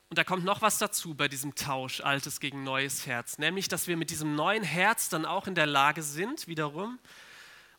Und 0.10 0.18
da 0.18 0.26
kommt 0.26 0.44
noch 0.44 0.62
was 0.62 0.78
dazu 0.78 1.14
bei 1.14 1.30
diesem 1.30 1.56
Tausch, 1.56 2.02
altes 2.02 2.42
gegen 2.42 2.66
neues 2.66 3.06
Herz, 3.06 3.38
nämlich, 3.38 3.70
dass 3.70 3.88
wir 3.88 3.96
mit 3.96 4.10
diesem 4.10 4.36
neuen 4.36 4.64
Herz 4.64 5.08
dann 5.08 5.26
auch 5.26 5.48
in 5.48 5.56
der 5.56 5.68
Lage 5.68 6.04
sind, 6.04 6.50
wiederum 6.50 7.00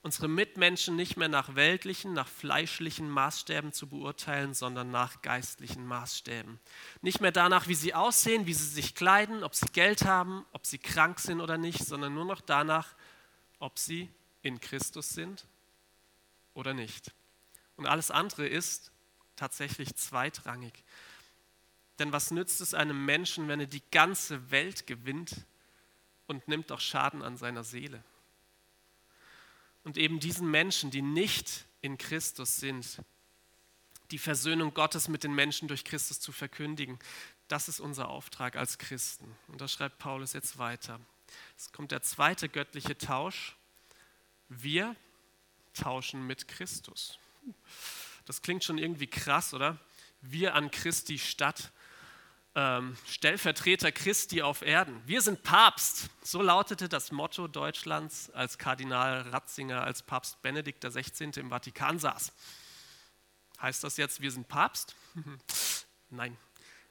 unsere 0.00 0.28
Mitmenschen 0.28 0.96
nicht 0.96 1.18
mehr 1.18 1.28
nach 1.28 1.56
weltlichen, 1.56 2.14
nach 2.14 2.26
fleischlichen 2.26 3.10
Maßstäben 3.10 3.74
zu 3.74 3.86
beurteilen, 3.86 4.54
sondern 4.54 4.90
nach 4.90 5.20
geistlichen 5.20 5.86
Maßstäben. 5.86 6.58
Nicht 7.02 7.20
mehr 7.20 7.32
danach, 7.32 7.68
wie 7.68 7.74
sie 7.74 7.92
aussehen, 7.92 8.46
wie 8.46 8.54
sie 8.54 8.68
sich 8.68 8.94
kleiden, 8.94 9.44
ob 9.44 9.54
sie 9.54 9.66
Geld 9.66 10.06
haben, 10.06 10.46
ob 10.54 10.64
sie 10.64 10.78
krank 10.78 11.20
sind 11.20 11.42
oder 11.42 11.58
nicht, 11.58 11.84
sondern 11.84 12.14
nur 12.14 12.24
noch 12.24 12.40
danach, 12.40 12.94
ob 13.58 13.78
sie 13.78 14.08
in 14.40 14.58
Christus 14.58 15.10
sind 15.10 15.46
oder 16.58 16.74
nicht. 16.74 17.14
Und 17.76 17.86
alles 17.86 18.10
andere 18.10 18.46
ist 18.46 18.90
tatsächlich 19.36 19.94
zweitrangig. 19.94 20.84
Denn 21.98 22.12
was 22.12 22.30
nützt 22.30 22.60
es 22.60 22.74
einem 22.74 23.04
Menschen, 23.04 23.48
wenn 23.48 23.60
er 23.60 23.66
die 23.66 23.82
ganze 23.90 24.50
Welt 24.50 24.86
gewinnt 24.86 25.46
und 26.26 26.46
nimmt 26.48 26.70
doch 26.70 26.80
Schaden 26.80 27.22
an 27.22 27.36
seiner 27.36 27.64
Seele? 27.64 28.02
und 29.88 29.96
eben 29.96 30.20
diesen 30.20 30.50
Menschen, 30.50 30.90
die 30.90 31.00
nicht 31.00 31.64
in 31.80 31.96
Christus 31.96 32.56
sind, 32.56 33.00
die 34.10 34.18
Versöhnung 34.18 34.74
Gottes 34.74 35.08
mit 35.08 35.24
den 35.24 35.34
Menschen 35.34 35.66
durch 35.66 35.82
Christus 35.82 36.20
zu 36.20 36.30
verkündigen. 36.30 36.98
Das 37.48 37.68
ist 37.68 37.80
unser 37.80 38.10
Auftrag 38.10 38.56
als 38.56 38.76
Christen. 38.76 39.34
Und 39.46 39.62
da 39.62 39.66
schreibt 39.66 39.98
Paulus 39.98 40.34
jetzt 40.34 40.58
weiter. 40.58 41.00
Es 41.56 41.72
kommt 41.72 41.90
der 41.90 42.02
zweite 42.02 42.50
göttliche 42.50 42.98
Tausch. 42.98 43.56
Wir 44.50 44.94
tauschen 45.78 46.26
mit 46.26 46.48
Christus. 46.48 47.18
Das 48.26 48.42
klingt 48.42 48.64
schon 48.64 48.78
irgendwie 48.78 49.06
krass, 49.06 49.54
oder? 49.54 49.78
Wir 50.20 50.54
an 50.54 50.70
Christi 50.70 51.18
Stadt 51.18 51.72
ähm, 52.58 52.96
Stellvertreter 53.06 53.92
Christi 53.92 54.42
auf 54.42 54.62
Erden. 54.62 55.00
Wir 55.06 55.22
sind 55.22 55.44
Papst. 55.44 56.10
So 56.22 56.42
lautete 56.42 56.88
das 56.88 57.12
Motto 57.12 57.46
Deutschlands, 57.46 58.30
als 58.30 58.58
Kardinal 58.58 59.20
Ratzinger 59.28 59.84
als 59.84 60.02
Papst 60.02 60.42
Benedikt 60.42 60.84
XVI. 60.84 61.30
im 61.36 61.50
Vatikan 61.50 62.00
saß. 62.00 62.32
Heißt 63.62 63.84
das 63.84 63.96
jetzt, 63.96 64.20
wir 64.20 64.32
sind 64.32 64.48
Papst? 64.48 64.96
Nein, 66.10 66.36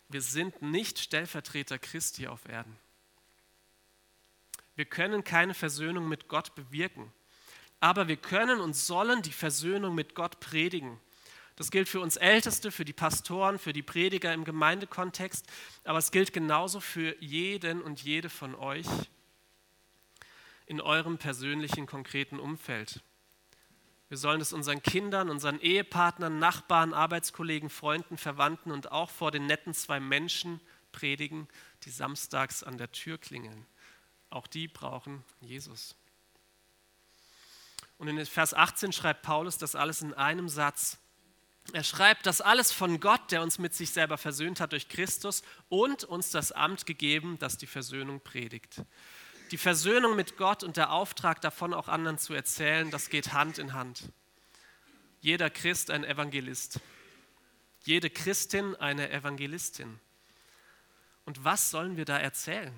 wir 0.08 0.22
sind 0.22 0.62
nicht 0.62 1.00
Stellvertreter 1.00 1.80
Christi 1.80 2.28
auf 2.28 2.48
Erden. 2.48 2.78
Wir 4.76 4.86
können 4.86 5.24
keine 5.24 5.54
Versöhnung 5.54 6.08
mit 6.08 6.28
Gott 6.30 6.56
bewirken, 6.56 7.12
aber 7.80 8.08
wir 8.08 8.18
können 8.18 8.60
und 8.60 8.76
sollen 8.76 9.22
die 9.22 9.32
Versöhnung 9.32 9.96
mit 9.96 10.16
Gott 10.16 10.40
predigen. 10.40 11.00
Das 11.56 11.72
gilt 11.72 11.90
für 11.90 12.02
uns 12.02 12.18
Älteste, 12.18 12.72
für 12.72 12.86
die 12.86 12.94
Pastoren, 12.94 13.58
für 13.58 13.74
die 13.74 13.82
Prediger 13.82 14.34
im 14.34 14.44
Gemeindekontext, 14.44 15.46
aber 15.84 15.98
es 15.98 16.12
gilt 16.12 16.32
genauso 16.32 16.80
für 16.80 17.16
jeden 17.22 17.82
und 17.82 18.04
jede 18.04 18.30
von 18.30 18.54
euch 18.54 18.86
in 20.68 20.82
eurem 20.82 21.18
persönlichen, 21.18 21.88
konkreten 21.88 22.40
Umfeld. 22.40 23.02
Wir 24.10 24.18
sollen 24.18 24.40
es 24.40 24.54
unseren 24.54 24.84
Kindern, 24.84 25.30
unseren 25.30 25.60
Ehepartnern, 25.60 26.40
Nachbarn, 26.40 26.94
Arbeitskollegen, 26.94 27.70
Freunden, 27.70 28.18
Verwandten 28.18 28.72
und 28.72 28.92
auch 28.92 29.10
vor 29.10 29.32
den 29.32 29.48
netten 29.48 29.74
zwei 29.74 30.00
Menschen 30.00 30.62
predigen, 30.92 31.48
die 31.84 31.90
samstags 31.90 32.64
an 32.64 32.78
der 32.78 32.92
Tür 32.92 33.18
klingeln. 33.18 33.66
Auch 34.30 34.48
die 34.48 34.68
brauchen 34.68 35.24
Jesus. 35.42 35.96
Und 37.98 38.08
in 38.08 38.26
Vers 38.26 38.54
18 38.54 38.92
schreibt 38.92 39.24
Paulus 39.24 39.58
das 39.58 39.76
alles 39.76 40.02
in 40.02 40.14
einem 40.14 40.50
Satz. 40.50 40.98
Er 41.74 41.84
schreibt, 41.84 42.26
dass 42.26 42.40
alles 42.40 42.72
von 42.72 43.00
Gott, 43.00 43.32
der 43.32 43.42
uns 43.42 43.60
mit 43.60 43.74
sich 43.74 43.90
selber 43.90 44.18
versöhnt 44.18 44.62
hat 44.62 44.72
durch 44.72 44.88
Christus 44.88 45.44
und 45.68 46.04
uns 46.06 46.32
das 46.32 46.52
Amt 46.52 46.86
gegeben, 46.86 47.38
das 47.40 47.58
die 47.58 47.68
Versöhnung 47.68 48.22
predigt. 48.22 48.84
Die 49.52 49.58
Versöhnung 49.58 50.16
mit 50.16 50.38
Gott 50.38 50.64
und 50.64 50.78
der 50.78 50.92
Auftrag 50.92 51.42
davon 51.42 51.74
auch 51.74 51.88
anderen 51.88 52.18
zu 52.18 52.34
erzählen, 52.34 52.90
das 52.92 53.10
geht 53.10 53.34
Hand 53.34 53.58
in 53.58 53.74
Hand. 53.74 54.10
Jeder 55.20 55.50
Christ 55.50 55.90
ein 55.92 56.04
Evangelist, 56.04 56.80
jede 57.84 58.10
Christin 58.10 58.76
eine 58.76 59.10
Evangelistin. 59.10 60.00
Und 61.26 61.44
was 61.44 61.70
sollen 61.70 61.98
wir 61.98 62.06
da 62.06 62.18
erzählen? 62.18 62.74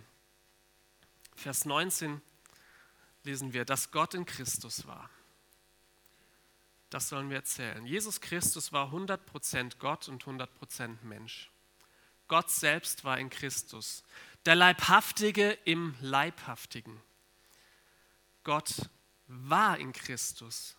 Vers 1.35 1.65
19 1.65 2.21
lesen 3.29 3.53
wir, 3.53 3.65
dass 3.65 3.91
Gott 3.91 4.13
in 4.13 4.25
Christus 4.25 4.85
war 4.87 5.09
das 6.89 7.09
sollen 7.09 7.29
wir 7.29 7.37
erzählen. 7.37 7.85
Jesus 7.85 8.19
Christus 8.19 8.73
war 8.73 8.91
100% 8.91 9.77
Gott 9.77 10.07
und 10.09 10.23
100% 10.23 11.03
Mensch. 11.03 11.49
Gott 12.27 12.49
selbst 12.49 13.03
war 13.03 13.19
in 13.19 13.29
Christus. 13.29 14.03
Der 14.45 14.55
Leibhaftige 14.55 15.51
im 15.65 15.95
Leibhaftigen. 16.01 16.99
Gott 18.43 18.89
war 19.27 19.77
in 19.77 19.93
Christus. 19.93 20.75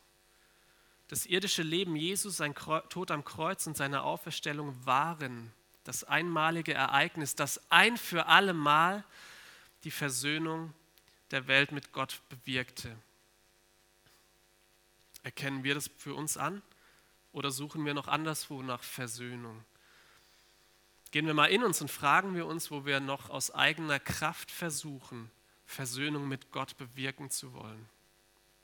Das 1.08 1.26
irdische 1.26 1.62
Leben 1.62 1.96
Jesus, 1.96 2.36
sein 2.36 2.54
Tod 2.54 3.10
am 3.10 3.24
Kreuz 3.24 3.66
und 3.66 3.76
seine 3.76 4.02
Auferstellung 4.02 4.74
waren 4.84 5.52
das 5.84 6.04
einmalige 6.04 6.74
Ereignis, 6.74 7.34
das 7.34 7.60
ein 7.70 7.96
für 7.96 8.26
alle 8.26 8.54
Mal 8.54 9.04
die 9.82 9.90
Versöhnung 9.90 10.72
der 11.30 11.46
Welt 11.46 11.72
mit 11.72 11.92
Gott 11.92 12.20
bewirkte. 12.28 12.96
Erkennen 15.22 15.64
wir 15.64 15.74
das 15.74 15.90
für 15.96 16.14
uns 16.14 16.36
an 16.36 16.62
oder 17.32 17.50
suchen 17.50 17.84
wir 17.84 17.94
noch 17.94 18.08
anderswo 18.08 18.62
nach 18.62 18.82
Versöhnung? 18.82 19.64
Gehen 21.10 21.26
wir 21.26 21.34
mal 21.34 21.50
in 21.50 21.64
uns 21.64 21.80
und 21.80 21.90
fragen 21.90 22.34
wir 22.34 22.46
uns, 22.46 22.70
wo 22.70 22.86
wir 22.86 23.00
noch 23.00 23.30
aus 23.30 23.50
eigener 23.50 23.98
Kraft 23.98 24.50
versuchen, 24.50 25.30
Versöhnung 25.66 26.28
mit 26.28 26.52
Gott 26.52 26.76
bewirken 26.76 27.30
zu 27.30 27.52
wollen. 27.52 27.88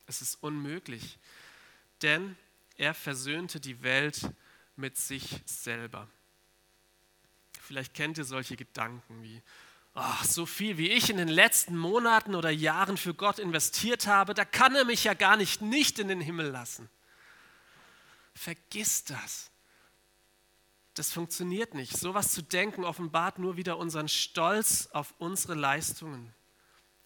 Es 0.07 0.23
ist 0.23 0.43
unmöglich, 0.43 1.19
denn 2.03 2.37
er 2.77 2.95
versöhnte 2.95 3.59
die 3.59 3.83
Welt 3.83 4.31
mit 4.77 4.97
sich 4.97 5.41
selber. 5.45 6.09
Vielleicht 7.61 7.95
kennt 7.95 8.19
ihr 8.19 8.25
solche 8.25 8.57
Gedanken 8.57 9.23
wie, 9.25 9.43
ach, 9.97 10.25
so 10.25 10.47
viel 10.47 10.77
wie 10.77 10.91
ich 10.91 11.09
in 11.11 11.17
den 11.17 11.29
letzten 11.29 11.77
Monaten 11.77 12.35
oder 12.35 12.51
Jahren 12.51 12.99
für 12.99 13.15
Gott 13.15 13.39
investiert 13.39 14.07
habe, 14.07 14.35
da 14.35 14.45
kann 14.45 14.77
er 14.77 14.85
mich 14.85 15.05
ja 15.05 15.15
gar 15.15 15.37
nicht 15.37 15.63
nicht 15.63 15.99
in 15.99 16.09
den 16.09 16.21
Himmel 16.21 16.51
lassen. 16.51 16.89
Vergiss 18.35 19.05
das. 19.05 19.51
Das 20.95 21.13
funktioniert 21.13 21.75
nicht. 21.75 21.97
Sowas 21.97 22.33
zu 22.33 22.43
denken 22.43 22.85
offenbart 22.85 23.39
nur 23.39 23.57
wieder 23.57 23.79
unseren 23.79 24.09
Stolz 24.09 24.89
auf 24.93 25.15
unsere 25.19 25.55
Leistungen. 25.55 26.33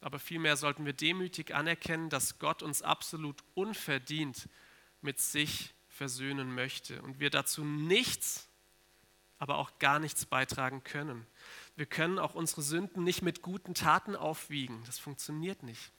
aber 0.02 0.18
vielmehr 0.18 0.56
sollten 0.56 0.86
wir 0.86 0.94
demütig 0.94 1.54
anerkennen, 1.54 2.08
dass 2.08 2.38
Gott 2.38 2.62
uns 2.62 2.80
absolut 2.80 3.36
unverdient 3.54 4.48
mit 5.02 5.20
sich 5.20 5.74
versöhnen 5.88 6.54
möchte 6.54 7.02
und 7.02 7.20
wir 7.20 7.28
dazu 7.28 7.64
nichts, 7.64 8.48
aber 9.38 9.58
auch 9.58 9.78
gar 9.78 9.98
nichts 9.98 10.24
beitragen 10.24 10.82
können. 10.84 11.26
Wir 11.76 11.86
können 11.86 12.18
auch 12.18 12.34
unsere 12.34 12.62
Sünden 12.62 13.04
nicht 13.04 13.22
mit 13.22 13.42
guten 13.42 13.74
Taten 13.74 14.16
aufwiegen. 14.16 14.82
Das 14.86 14.98
funktioniert 14.98 15.62
nicht. 15.62 15.92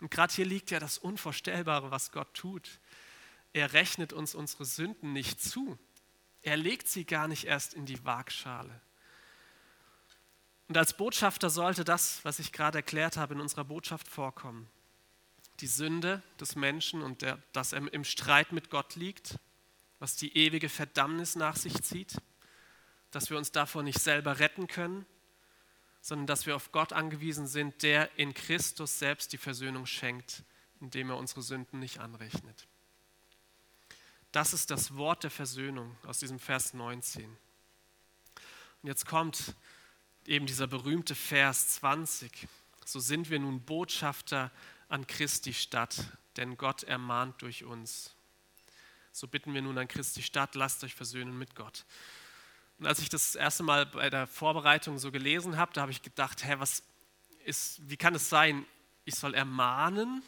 Und 0.00 0.10
gerade 0.10 0.32
hier 0.32 0.44
liegt 0.44 0.70
ja 0.70 0.80
das 0.80 0.98
Unvorstellbare, 0.98 1.90
was 1.90 2.12
Gott 2.12 2.34
tut. 2.34 2.80
Er 3.52 3.72
rechnet 3.72 4.12
uns 4.12 4.34
unsere 4.34 4.64
Sünden 4.64 5.12
nicht 5.12 5.40
zu. 5.40 5.78
Er 6.42 6.56
legt 6.56 6.88
sie 6.88 7.04
gar 7.04 7.28
nicht 7.28 7.44
erst 7.44 7.74
in 7.74 7.86
die 7.86 8.04
Waagschale. 8.04 8.80
Und 10.68 10.76
als 10.76 10.96
Botschafter 10.96 11.50
sollte 11.50 11.84
das, 11.84 12.24
was 12.24 12.38
ich 12.38 12.52
gerade 12.52 12.78
erklärt 12.78 13.16
habe, 13.16 13.34
in 13.34 13.40
unserer 13.40 13.64
Botschaft 13.64 14.08
vorkommen. 14.08 14.68
Die 15.60 15.66
Sünde 15.66 16.22
des 16.40 16.56
Menschen 16.56 17.02
und 17.02 17.22
der, 17.22 17.38
dass 17.52 17.72
er 17.72 17.92
im 17.92 18.04
Streit 18.04 18.52
mit 18.52 18.70
Gott 18.70 18.96
liegt, 18.96 19.38
was 19.98 20.16
die 20.16 20.36
ewige 20.36 20.68
Verdammnis 20.68 21.36
nach 21.36 21.56
sich 21.56 21.82
zieht, 21.82 22.16
dass 23.10 23.28
wir 23.28 23.36
uns 23.36 23.52
davor 23.52 23.82
nicht 23.82 24.00
selber 24.00 24.38
retten 24.38 24.66
können, 24.66 25.04
sondern 26.02 26.26
dass 26.26 26.46
wir 26.46 26.56
auf 26.56 26.72
Gott 26.72 26.92
angewiesen 26.92 27.46
sind, 27.46 27.82
der 27.82 28.10
in 28.18 28.34
Christus 28.34 28.98
selbst 28.98 29.32
die 29.32 29.38
Versöhnung 29.38 29.86
schenkt, 29.86 30.42
indem 30.80 31.10
er 31.10 31.16
unsere 31.16 31.42
Sünden 31.42 31.78
nicht 31.78 32.00
anrechnet. 32.00 32.66
Das 34.32 34.52
ist 34.52 34.70
das 34.70 34.96
Wort 34.96 35.22
der 35.22 35.30
Versöhnung 35.30 35.96
aus 36.04 36.18
diesem 36.18 36.40
Vers 36.40 36.74
19. 36.74 37.24
Und 37.24 38.88
jetzt 38.88 39.06
kommt 39.06 39.54
eben 40.26 40.46
dieser 40.46 40.66
berühmte 40.66 41.14
Vers 41.14 41.74
20. 41.74 42.48
So 42.84 42.98
sind 42.98 43.30
wir 43.30 43.38
nun 43.38 43.60
Botschafter 43.60 44.50
an 44.88 45.06
Christi 45.06 45.54
Stadt, 45.54 46.04
denn 46.36 46.56
Gott 46.56 46.82
ermahnt 46.82 47.42
durch 47.42 47.64
uns. 47.64 48.14
So 49.12 49.28
bitten 49.28 49.54
wir 49.54 49.62
nun 49.62 49.78
an 49.78 49.86
Christi 49.86 50.22
Stadt, 50.22 50.56
lasst 50.56 50.82
euch 50.82 50.94
versöhnen 50.94 51.38
mit 51.38 51.54
Gott. 51.54 51.84
Und 52.78 52.86
als 52.86 52.98
ich 52.98 53.08
das 53.08 53.34
erste 53.34 53.62
Mal 53.62 53.86
bei 53.86 54.10
der 54.10 54.26
Vorbereitung 54.26 54.98
so 54.98 55.10
gelesen 55.12 55.56
habe, 55.56 55.72
da 55.72 55.82
habe 55.82 55.92
ich 55.92 56.02
gedacht, 56.02 56.44
hä, 56.44 56.56
was 56.58 56.82
ist, 57.44 57.80
wie 57.88 57.96
kann 57.96 58.14
es 58.14 58.28
sein, 58.28 58.64
ich 59.04 59.14
soll 59.14 59.34
ermahnen, 59.34 60.22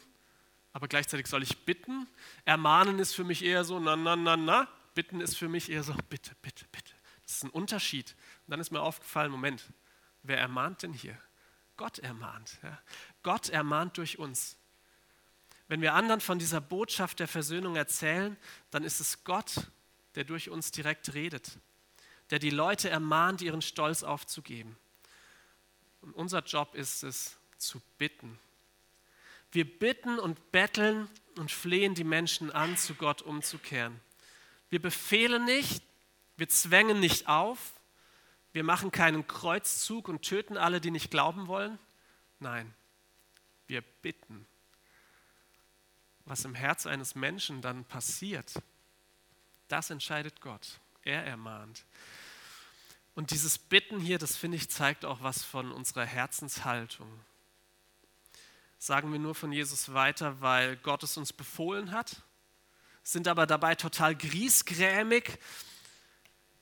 aber 0.73 0.87
gleichzeitig 0.87 1.27
soll 1.27 1.43
ich 1.43 1.65
bitten? 1.65 2.07
Ermahnen 2.43 2.99
ist 2.99 3.13
für 3.13 3.23
mich 3.23 3.43
eher 3.43 3.63
so, 3.63 3.79
na, 3.79 3.95
na, 3.95 4.15
na, 4.15 4.35
na. 4.35 4.67
Bitten 4.93 5.21
ist 5.21 5.37
für 5.37 5.49
mich 5.49 5.69
eher 5.69 5.83
so, 5.83 5.93
bitte, 6.09 6.35
bitte, 6.41 6.65
bitte. 6.71 6.93
Das 7.23 7.35
ist 7.35 7.43
ein 7.43 7.49
Unterschied. 7.49 8.15
Und 8.45 8.51
dann 8.51 8.59
ist 8.59 8.71
mir 8.71 8.81
aufgefallen, 8.81 9.31
Moment, 9.31 9.63
Wer 10.27 10.39
ermahnt 10.39 10.81
denn 10.81 10.93
hier? 10.93 11.17
Gott 11.77 11.99
ermahnt. 11.99 12.57
Ja. 12.63 12.79
Gott 13.21 13.49
ermahnt 13.49 13.97
durch 13.97 14.17
uns. 14.17 14.57
Wenn 15.67 15.81
wir 15.81 15.93
anderen 15.93 16.21
von 16.21 16.39
dieser 16.39 16.61
Botschaft 16.61 17.19
der 17.19 17.27
Versöhnung 17.27 17.75
erzählen, 17.75 18.37
dann 18.71 18.83
ist 18.83 18.99
es 18.99 19.23
Gott, 19.23 19.67
der 20.15 20.23
durch 20.23 20.49
uns 20.49 20.71
direkt 20.71 21.13
redet, 21.13 21.59
der 22.31 22.39
die 22.39 22.49
Leute 22.49 22.89
ermahnt, 22.89 23.41
ihren 23.41 23.61
Stolz 23.61 24.03
aufzugeben. 24.03 24.77
Und 26.01 26.13
unser 26.13 26.39
Job 26.39 26.75
ist 26.75 27.03
es, 27.03 27.37
zu 27.57 27.81
bitten. 27.97 28.37
Wir 29.51 29.65
bitten 29.65 30.19
und 30.19 30.51
betteln 30.51 31.09
und 31.37 31.51
flehen 31.51 31.95
die 31.95 32.03
Menschen 32.03 32.51
an, 32.51 32.77
zu 32.77 32.93
Gott 32.95 33.21
umzukehren. 33.21 33.99
Wir 34.69 34.81
befehlen 34.81 35.45
nicht, 35.45 35.83
wir 36.37 36.49
zwängen 36.49 36.99
nicht 36.99 37.27
auf, 37.27 37.73
wir 38.51 38.63
machen 38.63 38.91
keinen 38.91 39.27
Kreuzzug 39.27 40.07
und 40.07 40.21
töten 40.21 40.57
alle, 40.57 40.79
die 40.81 40.91
nicht 40.91 41.11
glauben 41.11 41.47
wollen. 41.47 41.77
Nein, 42.39 42.73
wir 43.67 43.81
bitten. 43.81 44.45
Was 46.25 46.45
im 46.45 46.55
Herz 46.55 46.85
eines 46.85 47.15
Menschen 47.15 47.61
dann 47.61 47.85
passiert, 47.85 48.53
das 49.67 49.89
entscheidet 49.89 50.41
Gott. 50.41 50.79
Er 51.05 51.23
ermahnt. 51.23 51.85
Und 53.15 53.31
dieses 53.31 53.57
Bitten 53.57 53.99
hier, 53.99 54.17
das 54.17 54.35
finde 54.35 54.57
ich, 54.57 54.69
zeigt 54.69 55.05
auch 55.05 55.23
was 55.23 55.41
von 55.41 55.71
unserer 55.71 56.05
Herzenshaltung. 56.05 57.07
Sagen 58.77 59.11
wir 59.13 59.19
nur 59.19 59.35
von 59.35 59.53
Jesus 59.53 59.93
weiter, 59.93 60.41
weil 60.41 60.75
Gott 60.75 61.03
es 61.03 61.15
uns 61.15 61.31
befohlen 61.31 61.91
hat, 61.91 62.21
sind 63.03 63.29
aber 63.29 63.47
dabei 63.47 63.75
total 63.75 64.15
griesgrämig 64.15 65.39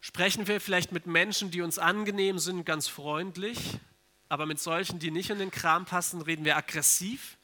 Sprechen 0.05 0.47
wir 0.47 0.59
vielleicht 0.59 0.91
mit 0.91 1.07
Menschen, 1.07 1.49
die 1.49 1.61
uns 1.61 1.79
angenehm 1.79 2.37
sind, 2.37 2.65
ganz 2.65 2.89
freundlich, 2.89 3.79
aber 4.27 4.45
mit 4.45 4.59
solchen, 4.59 4.99
die 4.99 5.11
nicht 5.11 5.29
in 5.29 5.39
den 5.39 5.49
Kram 5.49 5.85
passen, 5.85 6.21
reden 6.21 6.43
wir 6.43 6.57
aggressiv? 6.57 7.37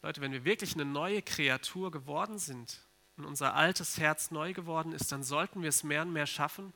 Leute, 0.00 0.22
wenn 0.22 0.32
wir 0.32 0.46
wirklich 0.46 0.72
eine 0.72 0.86
neue 0.86 1.20
Kreatur 1.20 1.90
geworden 1.90 2.38
sind 2.38 2.78
und 3.16 3.24
unser 3.24 3.54
altes 3.54 3.98
Herz 3.98 4.30
neu 4.30 4.52
geworden 4.52 4.92
ist, 4.92 5.10
dann 5.12 5.22
sollten 5.22 5.62
wir 5.62 5.68
es 5.68 5.84
mehr 5.84 6.02
und 6.02 6.12
mehr 6.12 6.26
schaffen, 6.26 6.72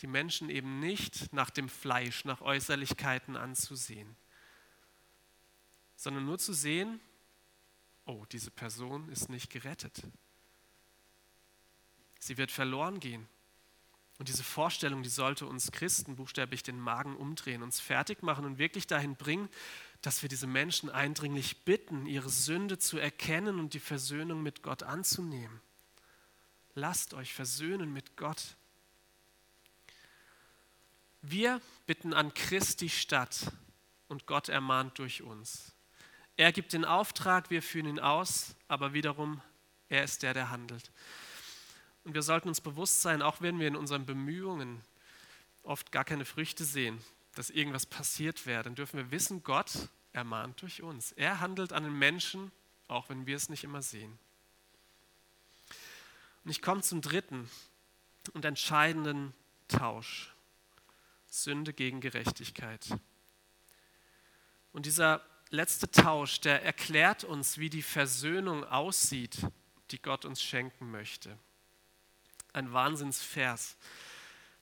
die 0.00 0.06
Menschen 0.06 0.48
eben 0.48 0.80
nicht 0.80 1.32
nach 1.32 1.50
dem 1.50 1.68
Fleisch, 1.68 2.24
nach 2.24 2.40
Äußerlichkeiten 2.40 3.36
anzusehen, 3.36 4.16
sondern 5.96 6.24
nur 6.24 6.38
zu 6.38 6.52
sehen, 6.52 7.00
oh, 8.06 8.24
diese 8.32 8.50
Person 8.50 9.08
ist 9.10 9.28
nicht 9.28 9.50
gerettet. 9.50 10.02
Sie 12.18 12.38
wird 12.38 12.50
verloren 12.50 13.00
gehen. 13.00 13.28
Und 14.18 14.28
diese 14.28 14.44
Vorstellung, 14.44 15.02
die 15.02 15.08
sollte 15.08 15.46
uns 15.46 15.72
Christen 15.72 16.16
buchstäblich 16.16 16.62
den 16.62 16.78
Magen 16.78 17.16
umdrehen, 17.16 17.62
uns 17.62 17.80
fertig 17.80 18.22
machen 18.22 18.44
und 18.44 18.58
wirklich 18.58 18.86
dahin 18.86 19.16
bringen, 19.16 19.48
dass 20.02 20.20
wir 20.20 20.28
diese 20.28 20.46
Menschen 20.46 20.90
eindringlich 20.90 21.64
bitten, 21.64 22.04
ihre 22.06 22.28
Sünde 22.28 22.78
zu 22.78 22.98
erkennen 22.98 23.58
und 23.58 23.72
die 23.72 23.80
Versöhnung 23.80 24.42
mit 24.42 24.62
Gott 24.62 24.82
anzunehmen. 24.82 25.62
Lasst 26.80 27.12
euch 27.12 27.34
versöhnen 27.34 27.92
mit 27.92 28.16
Gott. 28.16 28.56
Wir 31.20 31.60
bitten 31.84 32.14
an 32.14 32.32
Christi 32.32 32.88
Stadt 32.88 33.52
und 34.08 34.24
Gott 34.24 34.48
ermahnt 34.48 34.98
durch 34.98 35.20
uns. 35.20 35.74
Er 36.38 36.52
gibt 36.52 36.72
den 36.72 36.86
Auftrag, 36.86 37.50
wir 37.50 37.60
führen 37.60 37.84
ihn 37.84 38.00
aus, 38.00 38.56
aber 38.66 38.94
wiederum, 38.94 39.42
er 39.90 40.04
ist 40.04 40.22
der, 40.22 40.32
der 40.32 40.48
handelt. 40.48 40.90
Und 42.04 42.14
wir 42.14 42.22
sollten 42.22 42.48
uns 42.48 42.62
bewusst 42.62 43.02
sein, 43.02 43.20
auch 43.20 43.42
wenn 43.42 43.58
wir 43.58 43.68
in 43.68 43.76
unseren 43.76 44.06
Bemühungen 44.06 44.80
oft 45.62 45.92
gar 45.92 46.06
keine 46.06 46.24
Früchte 46.24 46.64
sehen, 46.64 46.98
dass 47.34 47.50
irgendwas 47.50 47.84
passiert 47.84 48.46
wäre, 48.46 48.62
dann 48.62 48.74
dürfen 48.74 48.96
wir 48.96 49.10
wissen, 49.10 49.42
Gott 49.42 49.90
ermahnt 50.14 50.62
durch 50.62 50.80
uns. 50.80 51.12
Er 51.12 51.40
handelt 51.40 51.74
an 51.74 51.84
den 51.84 51.98
Menschen, 51.98 52.50
auch 52.88 53.10
wenn 53.10 53.26
wir 53.26 53.36
es 53.36 53.50
nicht 53.50 53.64
immer 53.64 53.82
sehen. 53.82 54.18
Und 56.44 56.50
ich 56.50 56.62
komme 56.62 56.82
zum 56.82 57.00
dritten 57.00 57.48
und 58.32 58.44
entscheidenden 58.44 59.34
Tausch. 59.68 60.34
Sünde 61.26 61.72
gegen 61.72 62.00
Gerechtigkeit. 62.00 62.88
Und 64.72 64.86
dieser 64.86 65.24
letzte 65.50 65.90
Tausch, 65.90 66.40
der 66.40 66.64
erklärt 66.64 67.24
uns, 67.24 67.58
wie 67.58 67.70
die 67.70 67.82
Versöhnung 67.82 68.64
aussieht, 68.64 69.46
die 69.92 70.02
Gott 70.02 70.24
uns 70.24 70.42
schenken 70.42 70.90
möchte 70.90 71.38
ein 72.52 72.72
Wahnsinnsvers. 72.72 73.76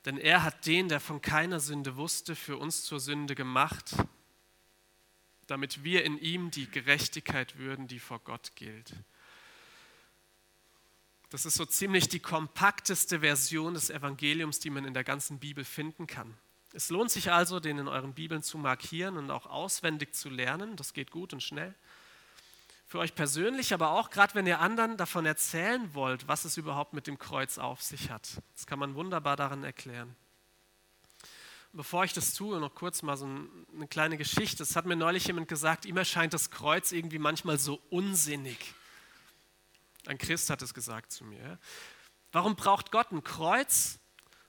Denn 0.05 0.19
er 0.19 0.43
hat 0.43 0.67
den, 0.67 0.89
der 0.89 1.01
von 1.01 1.21
keiner 1.21 1.61
Sünde 1.61 1.97
wusste, 1.97 2.37
für 2.37 2.57
uns 2.57 2.85
zur 2.85 3.01
Sünde 3.01 3.35
gemacht, 3.35 3.97
damit 5.47 5.83
wir 5.83 6.05
in 6.05 6.19
ihm 6.19 6.51
die 6.51 6.71
Gerechtigkeit 6.71 7.59
würden, 7.59 7.89
die 7.89 7.99
vor 7.99 8.21
Gott 8.21 8.53
gilt. 8.55 8.95
Das 11.31 11.45
ist 11.45 11.57
so 11.57 11.67
ziemlich 11.67 12.09
die 12.09 12.21
kompakteste 12.21 13.21
Version 13.21 13.75
des 13.75 13.91
Evangeliums, 13.91 14.61
die 14.61 14.71
man 14.71 14.85
in 14.85 14.95
der 14.95 15.05
ganzen 15.05 15.39
Bibel 15.39 15.65
finden 15.65 16.07
kann. 16.07 16.35
Es 16.73 16.91
lohnt 16.91 17.11
sich 17.11 17.33
also, 17.33 17.61
den 17.61 17.79
in 17.79 17.89
euren 17.89 18.15
Bibeln 18.15 18.43
zu 18.43 18.59
markieren 18.59 19.17
und 19.17 19.31
auch 19.31 19.47
auswendig 19.47 20.15
zu 20.15 20.29
lernen. 20.29 20.77
Das 20.77 20.93
geht 20.93 21.11
gut 21.11 21.33
und 21.33 21.43
schnell 21.43 21.75
für 22.89 22.99
euch 23.01 23.15
persönlich, 23.15 23.75
aber 23.75 23.91
auch 23.91 24.09
gerade 24.09 24.35
wenn 24.35 24.47
ihr 24.47 24.61
anderen 24.61 24.97
davon 24.97 25.27
erzählen 25.27 25.93
wollt, 25.93 26.27
was 26.27 26.47
es 26.47 26.57
überhaupt 26.57 26.95
mit 26.95 27.07
dem 27.07 27.19
Kreuz 27.19 27.59
auf 27.59 27.83
sich 27.83 28.11
hat. 28.11 28.43
Das 28.57 28.67
kann 28.67 28.79
man 28.79 28.95
wunderbar 28.95 29.37
daran 29.37 29.63
erklären. 29.63 30.17
Bevor 31.75 32.05
ich 32.05 32.15
das 32.15 32.33
tue, 32.33 32.59
noch 32.59 32.75
kurz 32.75 33.03
mal 33.03 33.19
so 33.19 33.27
eine 33.27 33.87
kleine 33.89 34.17
Geschichte. 34.17 34.63
Es 34.63 34.75
hat 34.75 34.87
mir 34.87 34.97
neulich 34.97 35.27
jemand 35.27 35.49
gesagt, 35.49 35.85
ihm 35.85 35.99
erscheint 35.99 36.33
das 36.33 36.51
Kreuz 36.51 36.91
irgendwie 36.91 37.19
manchmal 37.19 37.59
so 37.59 37.79
unsinnig. 37.91 38.75
Ein 40.09 40.19
Christ 40.19 40.49
hat 40.49 40.63
es 40.63 40.73
gesagt 40.73 41.13
zu 41.13 41.25
mir. 41.25 41.59
Warum 42.33 42.57
braucht 42.57 42.91
Gott 42.91 43.13
ein 43.13 43.23
Kreuz? 43.23 44.01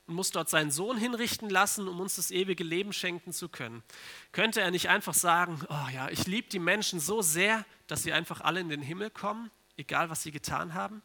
und 0.07 0.15
muss 0.15 0.31
dort 0.31 0.49
seinen 0.49 0.71
Sohn 0.71 0.97
hinrichten 0.97 1.51
lassen, 1.51 1.87
um 1.87 1.99
uns 1.99 2.15
das 2.15 2.31
ewige 2.31 2.63
Leben 2.63 2.93
schenken 2.93 3.31
zu 3.31 3.47
können. 3.47 3.83
Könnte 4.31 4.59
er 4.59 4.71
nicht 4.71 4.89
einfach 4.89 5.13
sagen, 5.13 5.61
oh 5.69 5.87
ja, 5.93 6.09
ich 6.09 6.25
liebe 6.25 6.49
die 6.49 6.57
Menschen 6.57 6.99
so 6.99 7.21
sehr, 7.21 7.63
dass 7.85 8.01
sie 8.01 8.11
einfach 8.11 8.41
alle 8.41 8.59
in 8.59 8.69
den 8.69 8.81
Himmel 8.81 9.11
kommen, 9.11 9.51
egal 9.77 10.09
was 10.09 10.23
sie 10.23 10.31
getan 10.31 10.73
haben? 10.73 11.03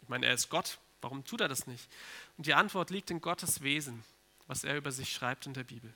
Ich 0.00 0.08
meine, 0.08 0.24
er 0.24 0.32
ist 0.32 0.48
Gott, 0.48 0.78
warum 1.02 1.26
tut 1.26 1.42
er 1.42 1.48
das 1.48 1.66
nicht? 1.66 1.90
Und 2.38 2.46
die 2.46 2.54
Antwort 2.54 2.88
liegt 2.88 3.10
in 3.10 3.20
Gottes 3.20 3.60
Wesen, 3.60 4.02
was 4.46 4.64
er 4.64 4.78
über 4.78 4.90
sich 4.90 5.12
schreibt 5.12 5.44
in 5.44 5.52
der 5.52 5.64
Bibel. 5.64 5.92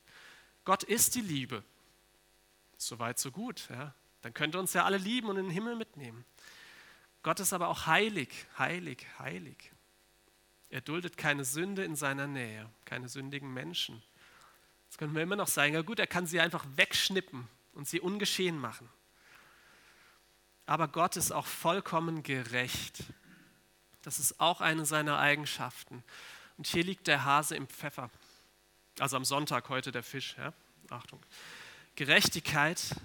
Gott 0.67 0.83
ist 0.83 1.15
die 1.15 1.23
Liebe. 1.23 1.65
Soweit, 2.77 3.19
so 3.19 3.31
gut. 3.31 3.67
Ja? 3.71 3.95
Dann 4.21 4.35
könnte 4.35 4.59
uns 4.59 4.75
ja 4.75 4.85
alle 4.85 4.99
lieben 4.99 5.29
und 5.29 5.39
in 5.39 5.47
den 5.47 5.53
Himmel 5.53 5.75
mitnehmen. 5.75 6.27
Gott 7.23 7.41
ist 7.41 7.53
aber 7.53 7.69
auch 7.69 7.87
heilig, 7.87 8.29
heilig, 8.59 9.07
heilig. 9.19 9.73
Er 10.71 10.81
duldet 10.81 11.17
keine 11.17 11.45
Sünde 11.45 11.85
in 11.85 11.97
seiner 11.97 12.27
Nähe, 12.27 12.69
keine 12.85 13.09
sündigen 13.09 13.53
Menschen. 13.53 14.03
Jetzt 14.87 14.99
können 14.99 15.15
wir 15.15 15.23
immer 15.23 15.37
noch 15.37 15.49
sagen, 15.49 15.75
ja 15.75 15.83
gut, 15.83 15.99
er 15.99 16.07
kann 16.07 16.27
sie 16.27 16.41
einfach 16.41 16.65
wegschnippen 16.77 17.49
und 17.73 17.89
sie 17.89 18.01
ungeschehen 18.01 18.59
machen. 18.59 18.89
Aber 20.67 20.89
Gott 20.89 21.17
ist 21.17 21.33
auch 21.33 21.47
vollkommen 21.47 22.23
gerecht. 22.23 23.05
Das 24.03 24.19
ist 24.19 24.39
auch 24.41 24.61
eine 24.61 24.85
seiner 24.85 25.19
Eigenschaften. 25.19 26.05
Und 26.59 26.67
hier 26.67 26.85
liegt 26.85 27.07
der 27.07 27.25
Hase 27.25 27.57
im 27.57 27.67
Pfeffer. 27.69 28.11
Also 28.99 29.17
am 29.17 29.25
Sonntag 29.25 29.69
heute 29.69 29.93
der 29.93 30.03
Fisch. 30.03 30.37
Ja? 30.37 30.53
Achtung. 30.91 31.21
Gerechtigkeit 31.95 32.97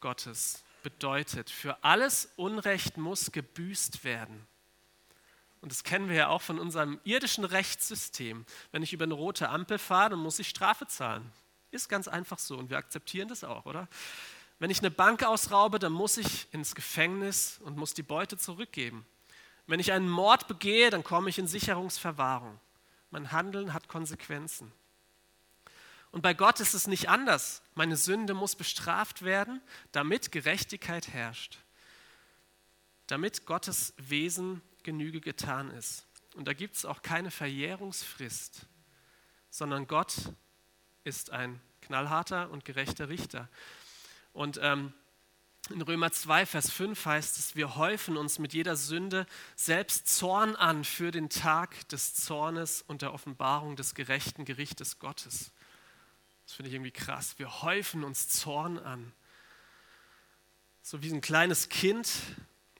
Gottes 0.00 0.64
bedeutet, 0.86 1.50
für 1.50 1.82
alles 1.82 2.30
Unrecht 2.36 2.96
muss 2.96 3.32
gebüßt 3.32 4.04
werden. 4.04 4.46
Und 5.60 5.72
das 5.72 5.82
kennen 5.82 6.08
wir 6.08 6.14
ja 6.14 6.28
auch 6.28 6.42
von 6.42 6.60
unserem 6.60 7.00
irdischen 7.02 7.44
Rechtssystem. 7.44 8.46
Wenn 8.70 8.84
ich 8.84 8.92
über 8.92 9.02
eine 9.02 9.14
rote 9.14 9.48
Ampel 9.48 9.78
fahre, 9.78 10.10
dann 10.10 10.20
muss 10.20 10.38
ich 10.38 10.48
Strafe 10.48 10.86
zahlen. 10.86 11.32
Ist 11.72 11.88
ganz 11.88 12.06
einfach 12.06 12.38
so 12.38 12.56
und 12.56 12.70
wir 12.70 12.78
akzeptieren 12.78 13.26
das 13.26 13.42
auch, 13.42 13.66
oder? 13.66 13.88
Wenn 14.60 14.70
ich 14.70 14.78
eine 14.78 14.92
Bank 14.92 15.24
ausraube, 15.24 15.80
dann 15.80 15.90
muss 15.90 16.18
ich 16.18 16.46
ins 16.52 16.76
Gefängnis 16.76 17.58
und 17.64 17.76
muss 17.76 17.92
die 17.92 18.04
Beute 18.04 18.38
zurückgeben. 18.38 19.04
Wenn 19.66 19.80
ich 19.80 19.90
einen 19.90 20.08
Mord 20.08 20.46
begehe, 20.46 20.90
dann 20.90 21.02
komme 21.02 21.30
ich 21.30 21.40
in 21.40 21.48
Sicherungsverwahrung. 21.48 22.60
Mein 23.10 23.32
Handeln 23.32 23.72
hat 23.72 23.88
Konsequenzen. 23.88 24.70
Und 26.16 26.22
bei 26.22 26.32
Gott 26.32 26.60
ist 26.60 26.72
es 26.72 26.86
nicht 26.86 27.10
anders. 27.10 27.60
Meine 27.74 27.94
Sünde 27.94 28.32
muss 28.32 28.56
bestraft 28.56 29.20
werden, 29.20 29.60
damit 29.92 30.32
Gerechtigkeit 30.32 31.08
herrscht. 31.08 31.58
Damit 33.06 33.44
Gottes 33.44 33.92
Wesen 33.98 34.62
Genüge 34.82 35.20
getan 35.20 35.70
ist. 35.72 36.06
Und 36.34 36.48
da 36.48 36.54
gibt 36.54 36.74
es 36.74 36.86
auch 36.86 37.02
keine 37.02 37.30
Verjährungsfrist, 37.30 38.64
sondern 39.50 39.86
Gott 39.88 40.14
ist 41.04 41.32
ein 41.32 41.60
knallharter 41.82 42.48
und 42.48 42.64
gerechter 42.64 43.10
Richter. 43.10 43.50
Und 44.32 44.58
ähm, 44.62 44.94
in 45.68 45.82
Römer 45.82 46.12
2, 46.12 46.46
Vers 46.46 46.70
5 46.70 47.04
heißt 47.04 47.38
es, 47.38 47.56
wir 47.56 47.76
häufen 47.76 48.16
uns 48.16 48.38
mit 48.38 48.54
jeder 48.54 48.76
Sünde 48.76 49.26
selbst 49.54 50.08
Zorn 50.08 50.56
an 50.56 50.82
für 50.84 51.10
den 51.10 51.28
Tag 51.28 51.86
des 51.90 52.14
Zornes 52.14 52.80
und 52.80 53.02
der 53.02 53.12
Offenbarung 53.12 53.76
des 53.76 53.94
gerechten 53.94 54.46
Gerichtes 54.46 54.98
Gottes. 54.98 55.52
Das 56.46 56.54
finde 56.54 56.68
ich 56.68 56.74
irgendwie 56.74 56.92
krass. 56.92 57.38
Wir 57.38 57.62
häufen 57.62 58.04
uns 58.04 58.28
Zorn 58.28 58.78
an. 58.78 59.12
So 60.80 61.02
wie 61.02 61.12
ein 61.12 61.20
kleines 61.20 61.68
Kind, 61.68 62.08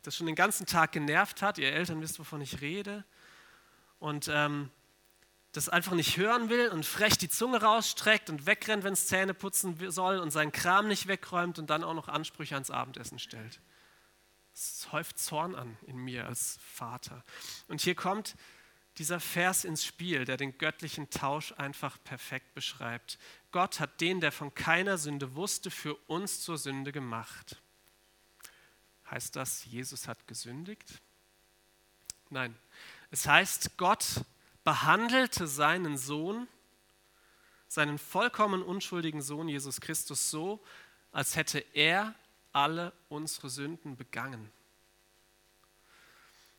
das 0.02 0.16
schon 0.16 0.26
den 0.26 0.37
ganzen 0.37 0.66
Tag 0.66 0.92
genervt 0.92 1.42
hat, 1.42 1.59
ihr 1.59 1.72
Eltern 1.72 2.00
wisst, 2.00 2.20
wovon 2.20 2.40
ich 2.40 2.61
rede, 2.61 3.05
und 3.98 4.31
ähm, 4.33 4.70
das 5.50 5.68
einfach 5.68 5.92
nicht 5.92 6.16
hören 6.16 6.48
will 6.48 6.68
und 6.68 6.87
frech 6.87 7.18
die 7.18 7.29
Zunge 7.29 7.61
rausstreckt 7.61 8.31
und 8.31 8.46
wegrennt, 8.46 8.85
wenn 8.85 8.92
es 8.92 9.09
Zähne 9.09 9.35
putzen 9.35 9.90
soll 9.90 10.18
und 10.18 10.31
seinen 10.31 10.52
Kram 10.52 10.87
nicht 10.87 11.09
wegräumt 11.09 11.59
und 11.59 11.68
dann 11.68 11.83
auch 11.83 11.94
noch 11.94 12.07
Ansprüche 12.07 12.55
ans 12.55 12.70
Abendessen 12.70 13.18
stellt. 13.18 13.61
Es 14.55 14.87
häuft 14.92 15.18
Zorn 15.18 15.57
an 15.57 15.76
in 15.87 15.96
mir 15.96 16.26
als 16.26 16.59
Vater. 16.62 17.24
Und 17.66 17.81
hier 17.81 17.96
kommt 17.96 18.37
dieser 18.99 19.21
Vers 19.21 19.65
ins 19.65 19.85
Spiel, 19.85 20.25
der 20.25 20.37
den 20.37 20.57
göttlichen 20.57 21.11
Tausch 21.11 21.53
einfach 21.53 22.03
perfekt 22.05 22.55
beschreibt. 22.55 23.19
Gott 23.53 23.79
hat 23.81 24.01
den, 24.01 24.21
der 24.21 24.33
von 24.33 24.55
keiner 24.55 24.97
Sünde 24.97 25.35
wusste, 25.35 25.71
für 25.71 25.95
uns 26.07 26.41
zur 26.41 26.57
Sünde 26.57 26.93
gemacht. 26.93 27.57
Heißt 29.11 29.37
das, 29.37 29.65
Jesus 29.67 30.09
hat 30.09 30.27
gesündigt? 30.27 31.01
Nein. 32.31 32.57
Es 33.11 33.27
heißt, 33.27 33.77
Gott 33.77 34.23
behandelte 34.65 35.47
seinen 35.47 35.97
Sohn, 35.97 36.49
seinen 37.69 37.99
vollkommen 37.99 38.63
unschuldigen 38.63 39.23
Sohn 39.23 39.49
Jesus 39.49 39.81
Christus 39.81 40.31
so, 40.31 40.65
als 41.13 41.37
hätte 41.37 41.61
er 41.73 42.15
alle 42.53 42.93
unsere 43.09 43.51
Sünden 43.51 43.97
begangen. 43.97 44.51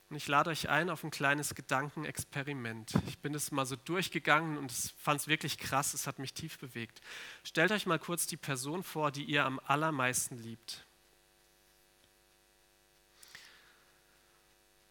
Und 0.10 0.16
ich 0.16 0.28
lade 0.28 0.50
euch 0.50 0.70
ein 0.70 0.90
auf 0.90 1.04
ein 1.04 1.12
kleines 1.12 1.54
Gedankenexperiment. 1.54 2.94
Ich 3.08 3.18
bin 3.20 3.36
es 3.36 3.52
mal 3.52 3.66
so 3.66 3.76
durchgegangen 3.76 4.58
und 4.58 4.72
fand 4.72 5.20
es 5.20 5.28
wirklich 5.28 5.58
krass, 5.58 5.94
es 5.94 6.08
hat 6.08 6.18
mich 6.18 6.34
tief 6.34 6.58
bewegt. 6.60 7.02
Stellt 7.44 7.72
euch 7.72 7.86
mal 7.86 8.00
kurz 8.00 8.26
die 8.26 8.38
Person 8.38 8.84
vor, 8.84 9.12
die 9.12 9.26
ihr 9.26 9.44
am 9.44 9.60
allermeisten 9.66 10.38
liebt. 10.38 10.86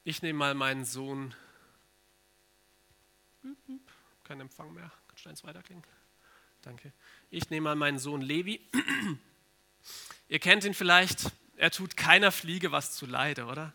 Ich 0.04 0.20
nehme 0.20 0.38
mal 0.38 0.54
meinen 0.54 0.84
Sohn. 0.84 1.34
Kein 4.24 4.40
Empfang 4.40 4.72
mehr. 4.74 4.92
Kannst 5.08 5.24
du 5.24 5.30
eins 5.30 5.44
weiterklingen? 5.44 5.84
Danke. 6.60 6.92
Ich 7.30 7.48
nehme 7.48 7.64
mal 7.64 7.76
meinen 7.76 7.98
Sohn 7.98 8.20
Levi. 8.20 8.60
Ihr 10.28 10.38
kennt 10.40 10.64
ihn 10.64 10.74
vielleicht. 10.74 11.32
Er 11.56 11.70
tut 11.70 11.96
keiner 11.96 12.32
Fliege 12.32 12.70
was 12.70 12.92
zu 12.92 13.06
Leide, 13.06 13.46
oder? 13.46 13.72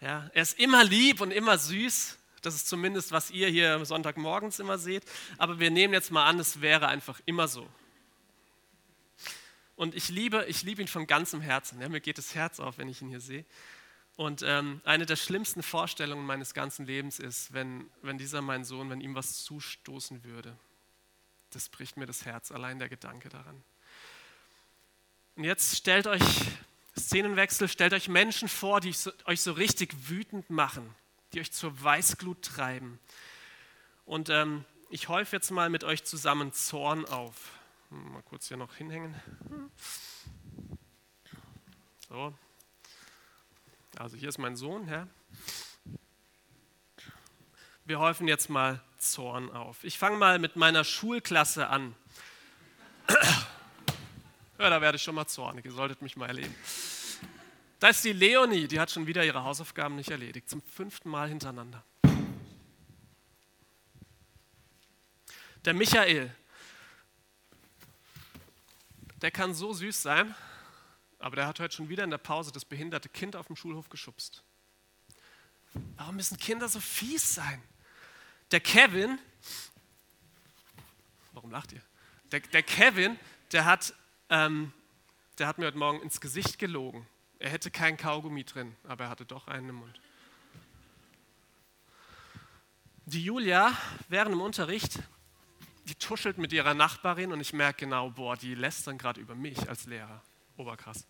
Ja, 0.00 0.30
er 0.32 0.42
ist 0.42 0.58
immer 0.58 0.82
lieb 0.82 1.20
und 1.20 1.30
immer 1.30 1.58
süß. 1.58 2.16
Das 2.42 2.54
ist 2.54 2.68
zumindest, 2.68 3.12
was 3.12 3.30
ihr 3.30 3.48
hier 3.48 3.84
Sonntagmorgens 3.84 4.58
immer 4.58 4.78
seht. 4.78 5.04
Aber 5.36 5.58
wir 5.58 5.70
nehmen 5.70 5.92
jetzt 5.92 6.10
mal 6.10 6.26
an, 6.26 6.38
es 6.38 6.62
wäre 6.62 6.88
einfach 6.88 7.20
immer 7.26 7.48
so. 7.48 7.68
Und 9.76 9.94
ich 9.94 10.08
liebe, 10.08 10.44
ich 10.46 10.62
liebe 10.62 10.82
ihn 10.82 10.88
von 10.88 11.06
ganzem 11.06 11.40
Herzen. 11.40 11.80
Ja, 11.80 11.88
mir 11.88 12.00
geht 12.00 12.18
das 12.18 12.34
Herz 12.34 12.60
auf, 12.60 12.78
wenn 12.78 12.88
ich 12.88 13.02
ihn 13.02 13.08
hier 13.08 13.20
sehe. 13.20 13.44
Und 14.16 14.42
ähm, 14.42 14.82
eine 14.84 15.06
der 15.06 15.16
schlimmsten 15.16 15.62
Vorstellungen 15.62 16.26
meines 16.26 16.52
ganzen 16.52 16.84
Lebens 16.84 17.18
ist, 17.18 17.52
wenn, 17.54 17.90
wenn 18.02 18.18
dieser 18.18 18.42
mein 18.42 18.64
Sohn, 18.64 18.90
wenn 18.90 19.00
ihm 19.00 19.14
was 19.14 19.44
zustoßen 19.44 20.24
würde. 20.24 20.56
Das 21.50 21.68
bricht 21.68 21.96
mir 21.96 22.06
das 22.06 22.24
Herz, 22.26 22.52
allein 22.52 22.78
der 22.78 22.88
Gedanke 22.88 23.30
daran. 23.30 23.62
Und 25.36 25.44
jetzt 25.44 25.76
stellt 25.76 26.06
euch 26.06 26.22
Szenenwechsel, 27.00 27.68
stellt 27.68 27.92
euch 27.92 28.08
Menschen 28.08 28.48
vor, 28.48 28.80
die 28.80 28.94
euch 29.24 29.40
so 29.40 29.52
richtig 29.52 30.08
wütend 30.08 30.50
machen, 30.50 30.94
die 31.32 31.40
euch 31.40 31.52
zur 31.52 31.82
Weißglut 31.82 32.42
treiben. 32.42 32.98
Und 34.04 34.28
ähm, 34.28 34.64
ich 34.90 35.08
häufe 35.08 35.36
jetzt 35.36 35.50
mal 35.50 35.70
mit 35.70 35.84
euch 35.84 36.04
zusammen 36.04 36.52
Zorn 36.52 37.04
auf. 37.06 37.52
Mal 37.90 38.22
kurz 38.22 38.48
hier 38.48 38.56
noch 38.56 38.74
hinhängen. 38.74 39.14
So, 42.08 42.34
also 43.96 44.16
hier 44.16 44.28
ist 44.28 44.38
mein 44.38 44.56
Sohn, 44.56 44.88
ja. 44.88 45.06
Wir 47.84 47.98
häufen 47.98 48.28
jetzt 48.28 48.48
mal 48.48 48.80
Zorn 48.98 49.50
auf. 49.50 49.84
Ich 49.84 49.98
fange 49.98 50.16
mal 50.16 50.38
mit 50.38 50.56
meiner 50.56 50.84
Schulklasse 50.84 51.68
an. 51.68 51.94
Ja, 54.60 54.68
da 54.68 54.78
werde 54.82 54.96
ich 54.96 55.02
schon 55.02 55.14
mal 55.14 55.26
zornig, 55.26 55.64
ihr 55.64 55.72
solltet 55.72 56.02
mich 56.02 56.16
mal 56.16 56.26
erleben. 56.26 56.54
Da 57.78 57.88
ist 57.88 58.04
die 58.04 58.12
Leonie, 58.12 58.68
die 58.68 58.78
hat 58.78 58.90
schon 58.90 59.06
wieder 59.06 59.24
ihre 59.24 59.42
Hausaufgaben 59.42 59.96
nicht 59.96 60.10
erledigt, 60.10 60.50
zum 60.50 60.60
fünften 60.60 61.08
Mal 61.08 61.30
hintereinander. 61.30 61.82
Der 65.64 65.72
Michael, 65.72 66.30
der 69.22 69.30
kann 69.30 69.54
so 69.54 69.72
süß 69.72 70.02
sein, 70.02 70.34
aber 71.18 71.36
der 71.36 71.46
hat 71.46 71.58
heute 71.58 71.74
schon 71.74 71.88
wieder 71.88 72.04
in 72.04 72.10
der 72.10 72.18
Pause 72.18 72.52
das 72.52 72.66
behinderte 72.66 73.08
Kind 73.08 73.36
auf 73.36 73.46
dem 73.46 73.56
Schulhof 73.56 73.88
geschubst. 73.88 74.42
Warum 75.96 76.16
müssen 76.16 76.36
Kinder 76.36 76.68
so 76.68 76.80
fies 76.80 77.34
sein? 77.34 77.62
Der 78.50 78.60
Kevin, 78.60 79.18
warum 81.32 81.50
lacht 81.50 81.72
ihr? 81.72 81.82
Der, 82.30 82.40
der 82.40 82.62
Kevin, 82.62 83.18
der 83.52 83.64
hat, 83.64 83.94
ähm, 84.30 84.72
der 85.38 85.46
hat 85.46 85.58
mir 85.58 85.66
heute 85.66 85.78
Morgen 85.78 86.00
ins 86.00 86.20
Gesicht 86.20 86.58
gelogen. 86.58 87.06
Er 87.38 87.50
hätte 87.50 87.70
kein 87.70 87.96
Kaugummi 87.96 88.44
drin, 88.44 88.76
aber 88.84 89.04
er 89.04 89.10
hatte 89.10 89.24
doch 89.24 89.48
einen 89.48 89.70
im 89.70 89.74
Mund. 89.76 90.00
Die 93.06 93.24
Julia, 93.24 93.72
während 94.08 94.32
im 94.32 94.40
Unterricht, 94.40 95.00
die 95.86 95.94
tuschelt 95.94 96.38
mit 96.38 96.52
ihrer 96.52 96.74
Nachbarin 96.74 97.32
und 97.32 97.40
ich 97.40 97.52
merke 97.52 97.80
genau, 97.80 98.10
boah, 98.10 98.36
die 98.36 98.54
lästern 98.54 98.98
gerade 98.98 99.20
über 99.20 99.34
mich 99.34 99.68
als 99.68 99.86
Lehrer. 99.86 100.22
Oberkrass. 100.56 101.06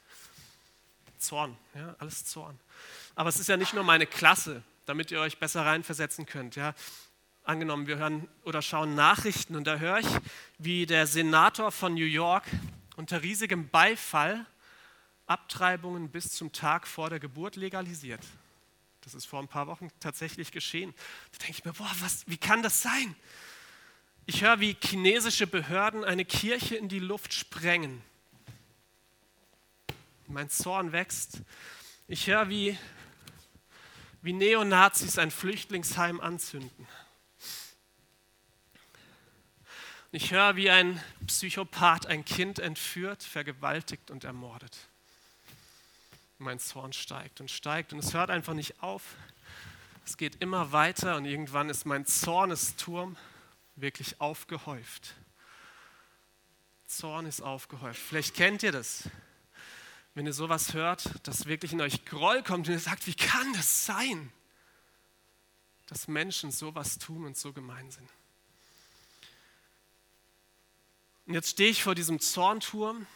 Zorn, 1.19 1.57
ja, 1.75 1.95
alles 1.99 2.25
Zorn. 2.25 2.59
Aber 3.15 3.29
es 3.29 3.39
ist 3.39 3.49
ja 3.49 3.57
nicht 3.57 3.75
nur 3.75 3.85
meine 3.85 4.07
Klasse, 4.07 4.63
damit 4.87 5.11
ihr 5.11 5.21
euch 5.21 5.39
besser 5.39 5.67
reinversetzen 5.67 6.25
könnt. 6.25 6.57
Ja. 6.57 6.75
Angenommen, 7.45 7.87
wir 7.87 7.99
hören 7.99 8.29
oder 8.45 8.63
schauen 8.63 8.95
Nachrichten 8.95 9.57
und 9.57 9.67
da 9.67 9.77
höre 9.77 9.99
ich, 9.99 10.09
wie 10.59 10.87
der 10.87 11.07
Senator 11.07 11.73
von 11.73 11.95
New 11.95 12.05
York 12.05 12.45
unter 13.01 13.23
riesigem 13.23 13.69
Beifall 13.71 14.47
Abtreibungen 15.27 16.11
bis 16.11 16.31
zum 16.31 16.53
Tag 16.53 16.87
vor 16.87 17.09
der 17.09 17.19
Geburt 17.19 17.57
legalisiert. 17.57 18.21
Das 19.01 19.15
ist 19.15 19.25
vor 19.25 19.41
ein 19.41 19.49
paar 19.49 19.67
Wochen 19.67 19.89
tatsächlich 20.01 20.53
geschehen. 20.53 20.93
Da 21.33 21.39
denke 21.39 21.53
ich 21.59 21.65
mir, 21.65 21.73
boah, 21.73 21.91
was, 22.01 22.25
wie 22.27 22.37
kann 22.37 22.63
das 22.63 22.83
sein? 22.83 23.17
Ich 24.27 24.43
höre, 24.43 24.61
wie 24.61 24.77
chinesische 24.83 25.47
Behörden 25.47 26.05
eine 26.05 26.27
Kirche 26.27 26.77
in 26.77 26.89
die 26.89 26.99
Luft 26.99 27.33
sprengen. 27.33 28.03
Mein 30.27 30.51
Zorn 30.51 30.93
wächst. 30.93 31.41
Ich 32.07 32.27
höre, 32.27 32.51
wie, 32.51 32.79
wie 34.21 34.35
Neonazis 34.35 35.17
ein 35.17 35.31
Flüchtlingsheim 35.31 36.21
anzünden. 36.21 36.87
Ich 40.13 40.33
höre, 40.33 40.57
wie 40.57 40.71
ein 40.71 41.01
Psychopath 41.29 42.07
ein 42.07 42.25
Kind 42.25 42.59
entführt, 42.59 43.23
vergewaltigt 43.23 44.11
und 44.11 44.25
ermordet. 44.25 44.77
Mein 46.39 46.59
Zorn 46.59 46.93
steigt 46.93 47.41
und 47.41 47.49
steigt 47.49 47.93
und 47.93 48.01
es 48.01 48.13
hört 48.13 48.29
einfach 48.29 48.55
nicht 48.55 48.83
auf. 48.83 49.15
Es 50.05 50.17
geht 50.17 50.43
immer 50.43 50.73
weiter 50.73 51.17
und 51.17 51.27
irgendwann 51.27 51.71
ist 51.71 51.85
mein 51.85 52.07
Zornesturm 52.07 53.17
wirklich 53.77 54.21
aufgehäuft. 54.21 55.15
Zorn 56.87 57.27
ist 57.27 57.41
aufgehäuft. 57.41 58.01
Vielleicht 58.01 58.35
kennt 58.35 58.65
ihr 58.65 58.73
das, 58.73 59.09
wenn 60.15 60.27
ihr 60.27 60.33
sowas 60.33 60.75
hört, 60.75 61.09
dass 61.23 61.47
wirklich 61.47 61.73
in 61.73 61.81
euch 61.81 62.05
Groll 62.05 62.43
kommt 62.43 62.67
und 62.67 62.75
ihr 62.75 62.81
sagt, 62.81 63.07
wie 63.07 63.15
kann 63.15 63.53
das 63.53 63.87
sein, 63.87 64.33
dass 65.87 66.09
Menschen 66.09 66.51
sowas 66.51 66.99
tun 66.99 67.25
und 67.27 67.37
so 67.37 67.53
gemein 67.53 67.93
sind. 67.93 68.11
Und 71.31 71.35
jetzt 71.35 71.51
stehe 71.51 71.71
ich 71.71 71.85
vor 71.85 71.95
diesem 71.95 72.19
Zornturm 72.19 73.07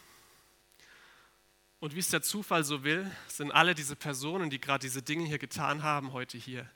und 1.81 1.95
wie 1.95 1.99
es 1.99 2.07
der 2.07 2.21
Zufall 2.21 2.63
so 2.63 2.85
will, 2.85 3.11
sind 3.27 3.51
alle 3.51 3.75
diese 3.75 3.97
Personen, 3.97 4.49
die 4.49 4.61
gerade 4.61 4.83
diese 4.83 5.01
Dinge 5.01 5.25
hier 5.25 5.37
getan 5.37 5.83
haben, 5.83 6.13
heute 6.13 6.37
hier. 6.37 6.71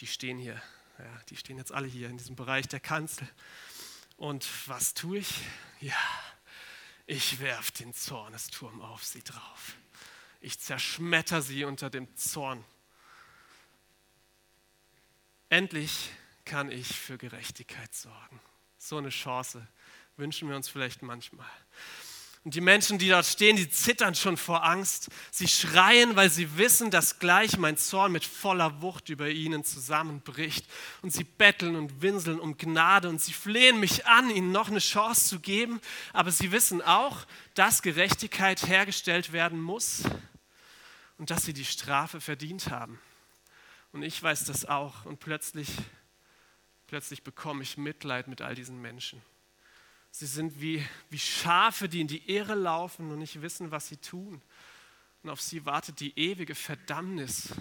Die 0.00 0.06
stehen 0.06 0.38
hier. 0.38 0.54
Ja, 0.98 1.20
die 1.28 1.36
stehen 1.36 1.58
jetzt 1.58 1.72
alle 1.72 1.86
hier 1.86 2.08
in 2.08 2.16
diesem 2.16 2.36
Bereich 2.36 2.68
der 2.68 2.80
Kanzel. 2.80 3.28
Und 4.16 4.48
was 4.66 4.94
tue 4.94 5.18
ich? 5.18 5.42
Ja, 5.80 5.92
ich 7.04 7.38
werfe 7.38 7.72
den 7.72 7.92
Zornesturm 7.92 8.80
auf 8.80 9.04
sie 9.04 9.22
drauf. 9.22 9.74
Ich 10.40 10.58
zerschmetter 10.58 11.42
sie 11.42 11.64
unter 11.64 11.90
dem 11.90 12.16
Zorn. 12.16 12.64
Endlich 15.50 16.12
kann 16.46 16.70
ich 16.70 16.98
für 16.98 17.18
Gerechtigkeit 17.18 17.94
sorgen. 17.94 18.40
So 18.78 18.96
eine 18.96 19.10
Chance 19.10 19.68
wünschen 20.16 20.48
wir 20.48 20.56
uns 20.56 20.68
vielleicht 20.68 21.02
manchmal. 21.02 21.46
Und 22.46 22.54
die 22.54 22.60
Menschen, 22.60 22.98
die 22.98 23.08
dort 23.08 23.26
stehen, 23.26 23.56
die 23.56 23.68
zittern 23.68 24.14
schon 24.14 24.36
vor 24.36 24.62
Angst. 24.62 25.08
Sie 25.32 25.48
schreien, 25.48 26.14
weil 26.14 26.30
sie 26.30 26.56
wissen, 26.56 26.92
dass 26.92 27.18
gleich 27.18 27.58
mein 27.58 27.76
Zorn 27.76 28.12
mit 28.12 28.24
voller 28.24 28.80
Wucht 28.82 29.08
über 29.08 29.28
ihnen 29.28 29.64
zusammenbricht. 29.64 30.64
Und 31.02 31.12
sie 31.12 31.24
betteln 31.24 31.74
und 31.74 32.02
winseln 32.02 32.38
um 32.38 32.56
Gnade 32.56 33.08
und 33.08 33.20
sie 33.20 33.32
flehen 33.32 33.80
mich 33.80 34.06
an, 34.06 34.30
ihnen 34.30 34.52
noch 34.52 34.68
eine 34.68 34.78
Chance 34.78 35.28
zu 35.28 35.40
geben. 35.40 35.80
Aber 36.12 36.30
sie 36.30 36.52
wissen 36.52 36.82
auch, 36.82 37.26
dass 37.54 37.82
Gerechtigkeit 37.82 38.64
hergestellt 38.64 39.32
werden 39.32 39.60
muss 39.60 40.02
und 41.18 41.30
dass 41.30 41.42
sie 41.42 41.52
die 41.52 41.64
Strafe 41.64 42.20
verdient 42.20 42.70
haben. 42.70 43.00
Und 43.90 44.04
ich 44.04 44.22
weiß 44.22 44.44
das 44.44 44.66
auch. 44.66 45.04
Und 45.04 45.18
plötzlich, 45.18 45.68
plötzlich 46.86 47.24
bekomme 47.24 47.64
ich 47.64 47.76
Mitleid 47.76 48.28
mit 48.28 48.40
all 48.40 48.54
diesen 48.54 48.80
Menschen. 48.80 49.20
Sie 50.18 50.24
sind 50.24 50.62
wie, 50.62 50.82
wie 51.10 51.18
Schafe, 51.18 51.90
die 51.90 52.00
in 52.00 52.08
die 52.08 52.34
Irre 52.34 52.54
laufen 52.54 53.10
und 53.10 53.18
nicht 53.18 53.42
wissen, 53.42 53.70
was 53.70 53.88
sie 53.88 53.98
tun. 53.98 54.40
Und 55.22 55.28
auf 55.28 55.42
sie 55.42 55.66
wartet 55.66 56.00
die 56.00 56.18
ewige 56.18 56.54
Verdammnis. 56.54 57.52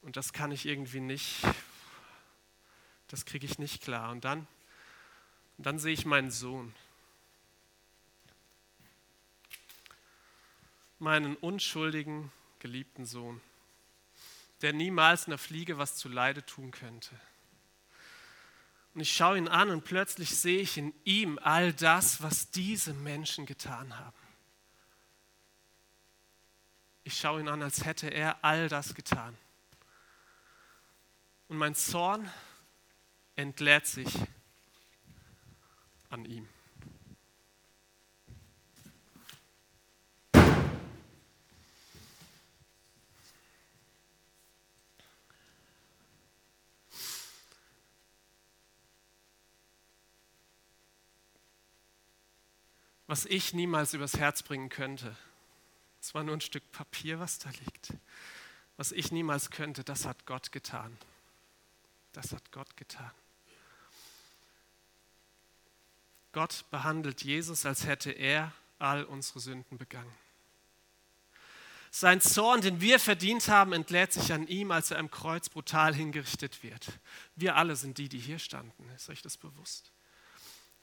Und 0.00 0.16
das 0.16 0.32
kann 0.32 0.52
ich 0.52 0.64
irgendwie 0.64 1.00
nicht, 1.00 1.40
das 3.08 3.24
kriege 3.24 3.46
ich 3.46 3.58
nicht 3.58 3.82
klar. 3.82 4.12
Und 4.12 4.24
dann, 4.24 4.46
und 5.56 5.66
dann 5.66 5.80
sehe 5.80 5.92
ich 5.92 6.06
meinen 6.06 6.30
Sohn. 6.30 6.72
Meinen 11.00 11.34
unschuldigen, 11.34 12.30
geliebten 12.60 13.06
Sohn, 13.06 13.40
der 14.62 14.72
niemals 14.72 15.26
einer 15.26 15.36
Fliege 15.36 15.78
was 15.78 15.96
zu 15.96 16.08
Leide 16.08 16.46
tun 16.46 16.70
könnte. 16.70 17.10
Und 18.98 19.02
ich 19.02 19.14
schaue 19.14 19.38
ihn 19.38 19.46
an 19.46 19.70
und 19.70 19.84
plötzlich 19.84 20.36
sehe 20.36 20.60
ich 20.60 20.76
in 20.76 20.92
ihm 21.04 21.38
all 21.40 21.72
das, 21.72 22.20
was 22.20 22.50
diese 22.50 22.92
Menschen 22.92 23.46
getan 23.46 23.96
haben. 23.96 24.18
Ich 27.04 27.16
schaue 27.16 27.38
ihn 27.38 27.46
an, 27.46 27.62
als 27.62 27.84
hätte 27.84 28.08
er 28.08 28.44
all 28.44 28.68
das 28.68 28.96
getan. 28.96 29.38
Und 31.46 31.58
mein 31.58 31.76
Zorn 31.76 32.28
entlädt 33.36 33.86
sich 33.86 34.12
an 36.10 36.24
ihm. 36.24 36.48
Was 53.08 53.24
ich 53.24 53.54
niemals 53.54 53.94
übers 53.94 54.16
Herz 54.16 54.42
bringen 54.44 54.68
könnte. 54.68 55.16
Es 56.00 56.14
war 56.14 56.22
nur 56.22 56.36
ein 56.36 56.40
Stück 56.40 56.70
Papier, 56.70 57.18
was 57.18 57.38
da 57.40 57.48
liegt. 57.64 57.94
Was 58.76 58.92
ich 58.92 59.10
niemals 59.10 59.50
könnte, 59.50 59.82
das 59.82 60.04
hat 60.04 60.26
Gott 60.26 60.52
getan. 60.52 60.96
Das 62.12 62.32
hat 62.32 62.52
Gott 62.52 62.76
getan. 62.76 63.10
Gott 66.32 66.66
behandelt 66.70 67.24
Jesus, 67.24 67.66
als 67.66 67.86
hätte 67.86 68.12
er 68.12 68.52
all 68.78 69.04
unsere 69.04 69.40
Sünden 69.40 69.78
begangen. 69.78 70.14
Sein 71.90 72.20
Zorn, 72.20 72.60
den 72.60 72.82
wir 72.82 73.00
verdient 73.00 73.48
haben, 73.48 73.72
entlädt 73.72 74.12
sich 74.12 74.34
an 74.34 74.46
ihm, 74.46 74.70
als 74.70 74.90
er 74.90 74.98
am 74.98 75.10
Kreuz 75.10 75.48
brutal 75.48 75.94
hingerichtet 75.94 76.62
wird. 76.62 76.92
Wir 77.34 77.56
alle 77.56 77.74
sind 77.74 77.96
die, 77.96 78.10
die 78.10 78.18
hier 78.18 78.38
standen. 78.38 78.88
Ist 78.90 79.08
euch 79.08 79.22
das 79.22 79.38
bewusst? 79.38 79.90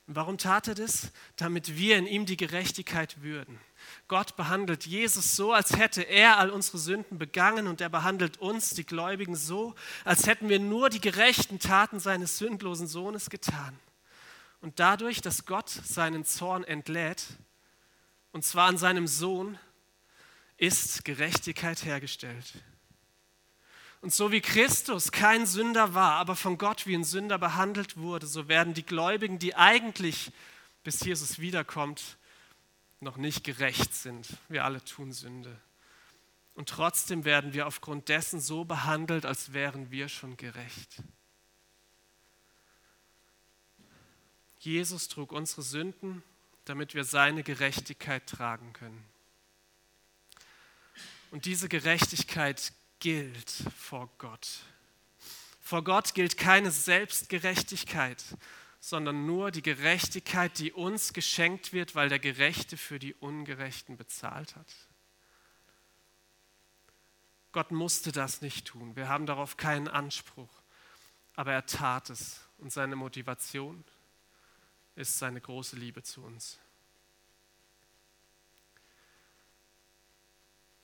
Warum 0.07 0.37
tat 0.37 0.67
er 0.67 0.75
das? 0.75 1.11
Damit 1.35 1.77
wir 1.77 1.97
in 1.97 2.05
ihm 2.05 2.25
die 2.27 2.37
Gerechtigkeit 2.37 3.23
würden. 3.23 3.59
Gott 4.07 4.35
behandelt 4.35 4.85
Jesus 4.85 5.35
so, 5.35 5.51
als 5.51 5.75
hätte 5.77 6.03
er 6.03 6.37
all 6.37 6.51
unsere 6.51 6.77
Sünden 6.77 7.17
begangen 7.17 7.65
und 7.65 7.81
er 7.81 7.89
behandelt 7.89 8.37
uns, 8.37 8.71
die 8.71 8.85
Gläubigen, 8.85 9.35
so, 9.35 9.73
als 10.03 10.27
hätten 10.27 10.47
wir 10.47 10.59
nur 10.59 10.89
die 10.89 11.01
gerechten 11.01 11.59
Taten 11.59 11.99
seines 11.99 12.37
sündlosen 12.37 12.87
Sohnes 12.87 13.31
getan. 13.31 13.77
Und 14.61 14.79
dadurch, 14.79 15.21
dass 15.21 15.45
Gott 15.45 15.69
seinen 15.69 16.23
Zorn 16.23 16.63
entlädt, 16.63 17.25
und 18.31 18.43
zwar 18.43 18.67
an 18.67 18.77
seinem 18.77 19.07
Sohn, 19.07 19.57
ist 20.57 21.03
Gerechtigkeit 21.03 21.83
hergestellt. 21.83 22.53
Und 24.01 24.13
so 24.13 24.31
wie 24.31 24.41
Christus 24.41 25.11
kein 25.11 25.45
Sünder 25.45 25.93
war, 25.93 26.13
aber 26.13 26.35
von 26.35 26.57
Gott 26.57 26.85
wie 26.85 26.95
ein 26.95 27.03
Sünder 27.03 27.39
behandelt 27.39 27.97
wurde, 27.97 28.27
so 28.27 28.47
werden 28.47 28.73
die 28.73 28.85
Gläubigen, 28.85 29.39
die 29.39 29.55
eigentlich, 29.55 30.31
bis 30.83 30.99
Jesus 30.99 31.39
wiederkommt, 31.39 32.17
noch 32.99 33.17
nicht 33.17 33.43
gerecht 33.43 33.93
sind. 33.93 34.27
Wir 34.47 34.63
alle 34.63 34.83
tun 34.83 35.11
Sünde. 35.11 35.59
Und 36.55 36.69
trotzdem 36.69 37.25
werden 37.25 37.53
wir 37.53 37.67
aufgrund 37.67 38.07
dessen 38.09 38.39
so 38.39 38.63
behandelt, 38.63 39.25
als 39.25 39.53
wären 39.53 39.91
wir 39.91 40.07
schon 40.07 40.37
gerecht. 40.37 41.01
Jesus 44.59 45.09
trug 45.09 45.31
unsere 45.31 45.61
Sünden, 45.61 46.23
damit 46.63 46.95
wir 46.95 47.03
seine 47.03 47.43
Gerechtigkeit 47.43 48.25
tragen 48.27 48.73
können. 48.73 49.03
Und 51.29 51.45
diese 51.45 51.69
Gerechtigkeit 51.69 52.71
gilt 52.99 53.49
vor 53.77 54.09
Gott. 54.17 54.47
Vor 55.59 55.83
Gott 55.83 56.13
gilt 56.13 56.37
keine 56.37 56.71
Selbstgerechtigkeit, 56.71 58.23
sondern 58.79 59.25
nur 59.25 59.51
die 59.51 59.63
Gerechtigkeit, 59.63 60.59
die 60.59 60.71
uns 60.71 61.13
geschenkt 61.13 61.73
wird, 61.73 61.95
weil 61.95 62.09
der 62.09 62.19
Gerechte 62.19 62.77
für 62.77 62.99
die 62.99 63.15
Ungerechten 63.15 63.97
bezahlt 63.97 64.55
hat. 64.55 64.71
Gott 67.51 67.71
musste 67.71 68.11
das 68.11 68.41
nicht 68.41 68.67
tun. 68.67 68.95
Wir 68.95 69.07
haben 69.07 69.25
darauf 69.25 69.55
keinen 69.55 69.87
Anspruch. 69.87 70.61
Aber 71.35 71.53
er 71.53 71.65
tat 71.65 72.09
es. 72.09 72.41
Und 72.57 72.71
seine 72.71 72.95
Motivation 72.95 73.83
ist 74.95 75.17
seine 75.17 75.41
große 75.41 75.75
Liebe 75.75 76.03
zu 76.03 76.21
uns. 76.21 76.59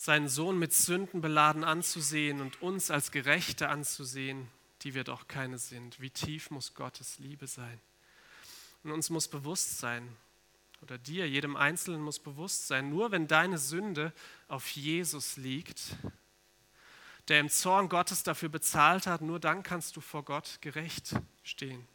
Seinen 0.01 0.29
Sohn 0.29 0.57
mit 0.57 0.73
Sünden 0.73 1.21
beladen 1.21 1.63
anzusehen 1.63 2.41
und 2.41 2.59
uns 2.63 2.89
als 2.89 3.11
Gerechte 3.11 3.69
anzusehen, 3.69 4.47
die 4.81 4.95
wir 4.95 5.03
doch 5.03 5.27
keine 5.27 5.59
sind. 5.59 6.01
Wie 6.01 6.09
tief 6.09 6.49
muss 6.49 6.73
Gottes 6.73 7.19
Liebe 7.19 7.45
sein? 7.45 7.79
Und 8.83 8.93
uns 8.93 9.11
muss 9.11 9.27
bewusst 9.27 9.77
sein, 9.77 10.17
oder 10.81 10.97
dir, 10.97 11.29
jedem 11.29 11.55
Einzelnen 11.55 12.01
muss 12.01 12.17
bewusst 12.17 12.65
sein, 12.65 12.89
nur 12.89 13.11
wenn 13.11 13.27
deine 13.27 13.59
Sünde 13.59 14.11
auf 14.47 14.67
Jesus 14.69 15.37
liegt, 15.37 15.95
der 17.27 17.39
im 17.39 17.49
Zorn 17.49 17.87
Gottes 17.87 18.23
dafür 18.23 18.49
bezahlt 18.49 19.05
hat, 19.05 19.21
nur 19.21 19.39
dann 19.39 19.61
kannst 19.61 19.95
du 19.95 20.01
vor 20.01 20.25
Gott 20.25 20.57
gerecht 20.61 21.15
stehen. 21.43 21.87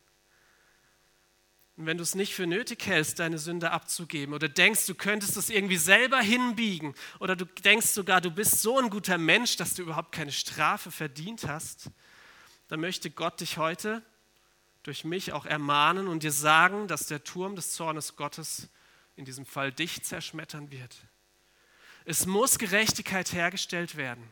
Und 1.76 1.84
wenn 1.84 1.98
du 1.98 2.02
es 2.02 2.14
nicht 2.14 2.34
für 2.34 2.46
nötig 2.46 2.86
hältst, 2.86 3.18
deine 3.18 3.38
Sünde 3.38 3.70
abzugeben 3.70 4.34
oder 4.34 4.48
denkst, 4.48 4.86
du 4.86 4.94
könntest 4.94 5.36
es 5.36 5.50
irgendwie 5.50 5.76
selber 5.76 6.20
hinbiegen 6.20 6.94
oder 7.18 7.36
du 7.36 7.44
denkst 7.44 7.88
sogar, 7.88 8.22
du 8.22 8.30
bist 8.30 8.62
so 8.62 8.78
ein 8.78 8.88
guter 8.88 9.18
Mensch, 9.18 9.56
dass 9.56 9.74
du 9.74 9.82
überhaupt 9.82 10.12
keine 10.12 10.32
Strafe 10.32 10.90
verdient 10.90 11.46
hast, 11.46 11.90
dann 12.68 12.80
möchte 12.80 13.10
Gott 13.10 13.40
dich 13.40 13.58
heute 13.58 14.02
durch 14.84 15.04
mich 15.04 15.32
auch 15.32 15.44
ermahnen 15.44 16.08
und 16.08 16.22
dir 16.22 16.32
sagen, 16.32 16.88
dass 16.88 17.06
der 17.06 17.24
Turm 17.24 17.56
des 17.56 17.72
Zornes 17.72 18.16
Gottes 18.16 18.68
in 19.16 19.24
diesem 19.24 19.44
Fall 19.44 19.72
dich 19.72 20.02
zerschmettern 20.02 20.70
wird. 20.70 20.96
Es 22.04 22.24
muss 22.24 22.58
Gerechtigkeit 22.58 23.32
hergestellt 23.32 23.96
werden. 23.96 24.22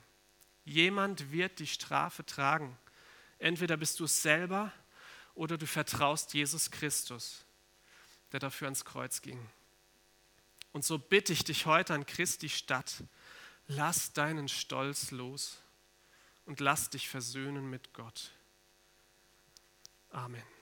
Jemand 0.64 1.33
wird 1.33 1.59
die 1.59 1.66
Strafe 1.66 2.24
tragen. 2.24 2.78
Entweder 3.38 3.76
bist 3.76 4.00
du 4.00 4.04
es 4.04 4.22
selber 4.22 4.72
oder 5.35 5.59
du 5.59 5.66
vertraust 5.66 6.35
Jesus 6.35 6.70
Christus, 6.70 7.44
der 8.33 8.40
dafür 8.40 8.66
ans 8.66 8.85
Kreuz 8.85 9.23
ging. 9.23 9.49
Und 10.73 10.85
so 10.85 10.99
bitte 10.99 11.33
ich 11.33 11.44
dich 11.44 11.66
heute 11.66 11.94
an 11.94 12.07
Christi 12.07 12.49
Stadt, 12.49 13.05
lass 13.68 14.12
deinen 14.12 14.49
Stolz 14.49 15.11
los 15.11 15.59
und 16.47 16.61
lass 16.61 16.90
dich 16.90 17.09
versöhnen 17.09 17.70
mit 17.70 17.92
Gott. 17.94 18.33
Amen. 20.11 20.54